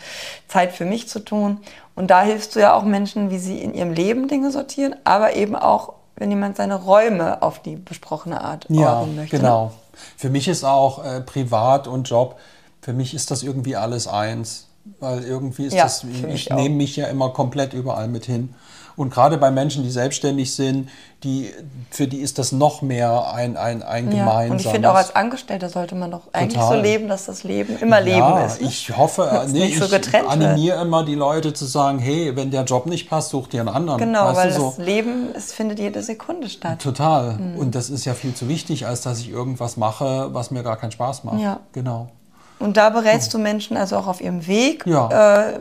[0.49, 1.59] Zeit für mich zu tun.
[1.95, 5.37] Und da hilfst du ja auch Menschen, wie sie in ihrem Leben Dinge sortieren, aber
[5.37, 9.37] eben auch, wenn jemand seine Räume auf die besprochene Art ja, ordnen möchte.
[9.37, 9.73] Genau.
[10.17, 12.39] Für mich ist auch äh, Privat und Job,
[12.83, 14.69] für mich ist das irgendwie alles eins.
[15.01, 18.55] Weil irgendwie ist ja, das, ich nehme mich ja immer komplett überall mit hin.
[18.99, 20.91] Und gerade bei Menschen, die selbstständig sind,
[21.23, 21.53] die,
[21.91, 24.51] für die ist das noch mehr ein, ein, ein ja, gemeinsames.
[24.51, 26.77] Und ich finde auch als Angestellter sollte man doch eigentlich Total.
[26.77, 28.61] so leben, dass das Leben immer ja, Leben ist.
[28.61, 28.67] Ne?
[28.67, 29.87] Ich hoffe, nee, ich so
[30.29, 33.69] animiere immer die Leute zu sagen, hey, wenn der Job nicht passt, such dir einen
[33.69, 34.01] anderen.
[34.01, 34.75] Genau, weißt weil so?
[34.77, 36.81] das Leben, es findet jede Sekunde statt.
[36.81, 37.35] Total.
[37.35, 37.57] Mhm.
[37.57, 40.77] Und das ist ja viel zu wichtig, als dass ich irgendwas mache, was mir gar
[40.77, 41.41] keinen Spaß macht.
[41.41, 41.61] Ja.
[41.73, 42.09] Genau.
[42.59, 44.85] Und da berätst du Menschen also auch auf ihrem Weg.
[44.87, 45.45] Ja.
[45.47, 45.59] Äh,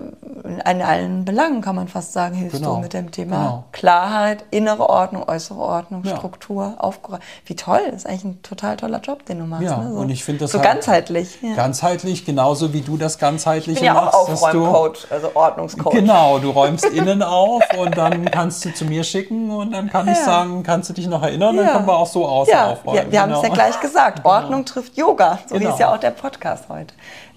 [0.48, 2.76] in allen Belangen kann man fast sagen, hilfst genau.
[2.76, 3.64] du mit dem Thema genau.
[3.72, 6.16] Klarheit, innere Ordnung, äußere Ordnung, ja.
[6.16, 7.24] Struktur, aufgeräumt.
[7.46, 9.64] Wie toll, das ist eigentlich ein total toller Job, den du machst.
[9.64, 9.92] Ja, ne?
[9.92, 11.38] so, und ich finde das so halt ganzheitlich.
[11.42, 11.56] Ja.
[11.56, 14.16] Ganzheitlich, genauso wie du das ganzheitliche ich bin ja machst.
[14.16, 15.94] Auch Aufräumcoach, also Ordnungscoach.
[15.94, 20.08] Genau, du räumst innen auf und dann kannst du zu mir schicken und dann kann
[20.08, 21.58] ich sagen, kannst du dich noch erinnern?
[21.58, 22.98] Dann können wir auch so außen aufräumen.
[22.98, 23.54] Ja, wir, wir haben es ja genau.
[23.54, 24.22] gleich gesagt.
[24.26, 24.74] Ordnung genau.
[24.74, 25.40] trifft Yoga.
[25.48, 25.72] So genau.
[25.72, 26.87] hieß ja auch der Podcast heute.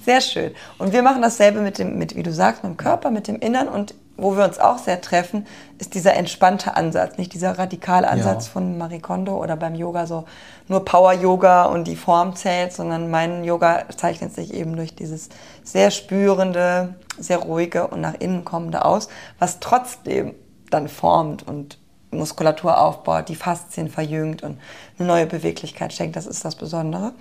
[0.04, 0.52] Sehr schön.
[0.78, 3.38] Und wir machen dasselbe mit dem, mit, wie du sagst, mit dem Körper, mit dem
[3.38, 3.68] Innern.
[3.68, 5.46] Und wo wir uns auch sehr treffen,
[5.78, 8.52] ist dieser entspannte Ansatz, nicht dieser radikale Ansatz ja.
[8.52, 10.24] von Marie Kondo oder beim Yoga so
[10.68, 15.30] nur Power-Yoga und die Form zählt, sondern mein Yoga zeichnet sich eben durch dieses
[15.64, 20.34] sehr spürende, sehr ruhige und nach innen kommende aus, was trotzdem
[20.70, 21.78] dann formt und
[22.10, 24.58] Muskulatur aufbaut, die Faszien verjüngt und
[24.98, 26.16] eine neue Beweglichkeit schenkt.
[26.16, 27.12] Das ist das Besondere.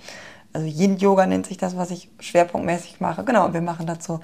[0.52, 3.24] Also Yin-Yoga nennt sich das, was ich schwerpunktmäßig mache.
[3.24, 4.20] Genau, und wir machen dazu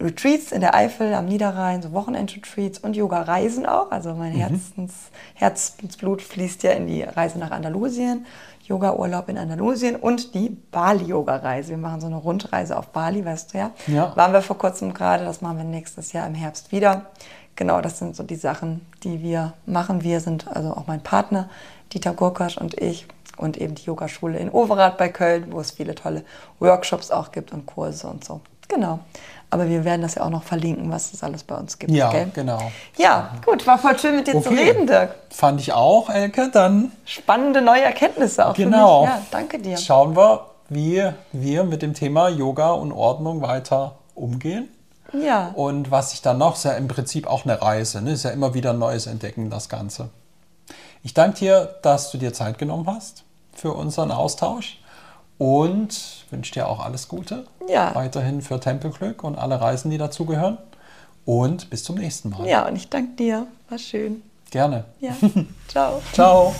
[0.00, 3.90] Retreats in der Eifel, am Niederrhein, so Wochenend-Retreats und Yoga-Reisen auch.
[3.90, 4.38] Also mein mhm.
[4.38, 4.92] Herzens,
[5.34, 8.26] Herzensblut fließt ja in die Reise nach Andalusien,
[8.66, 11.70] Yoga-Urlaub in Andalusien und die Bali-Yoga-Reise.
[11.70, 13.70] Wir machen so eine Rundreise auf Bali, weißt du ja.
[13.86, 14.16] ja.
[14.16, 17.06] Waren wir vor kurzem gerade, das machen wir nächstes Jahr im Herbst wieder
[17.56, 20.02] genau, das sind so die Sachen, die wir machen.
[20.02, 21.48] Wir sind also auch mein Partner,
[21.92, 23.06] Dieter Gurkasch und ich
[23.36, 26.24] und eben die Yogaschule in Overath bei Köln, wo es viele tolle
[26.58, 28.40] Workshops auch gibt und Kurse und so.
[28.68, 29.00] Genau.
[29.50, 31.92] Aber wir werden das ja auch noch verlinken, was es alles bei uns gibt.
[31.92, 32.30] Ja, gell?
[32.32, 32.72] genau.
[32.96, 34.48] Ja, gut, war voll schön mit dir okay.
[34.48, 35.14] zu reden, Dirk.
[35.28, 36.48] Fand ich auch, Elke.
[36.50, 39.04] Dann spannende neue Erkenntnisse auch genau.
[39.04, 39.76] Ja, danke dir.
[39.76, 44.70] Schauen wir, wie wir mit dem Thema Yoga und Ordnung weiter umgehen.
[45.12, 45.48] Ja.
[45.54, 48.12] Und was ich dann noch, ist ja im Prinzip auch eine Reise, ne?
[48.12, 50.08] ist ja immer wieder ein neues Entdecken, das Ganze.
[51.02, 54.80] Ich danke dir, dass du dir Zeit genommen hast für unseren Austausch
[55.38, 57.46] und wünsche dir auch alles Gute.
[57.68, 57.94] Ja.
[57.94, 60.58] Weiterhin für Tempelglück und alle Reisen, die dazugehören.
[61.24, 62.46] Und bis zum nächsten Mal.
[62.46, 63.46] Ja, und ich danke dir.
[63.68, 64.22] War schön.
[64.50, 64.84] Gerne.
[65.00, 65.14] Ja.
[65.68, 66.02] Ciao.
[66.12, 66.54] Ciao.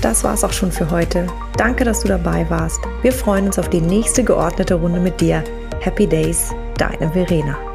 [0.00, 1.26] Das war's auch schon für heute.
[1.56, 2.80] Danke, dass du dabei warst.
[3.02, 5.44] Wir freuen uns auf die nächste geordnete Runde mit dir.
[5.80, 7.71] Happy Days, deine Verena.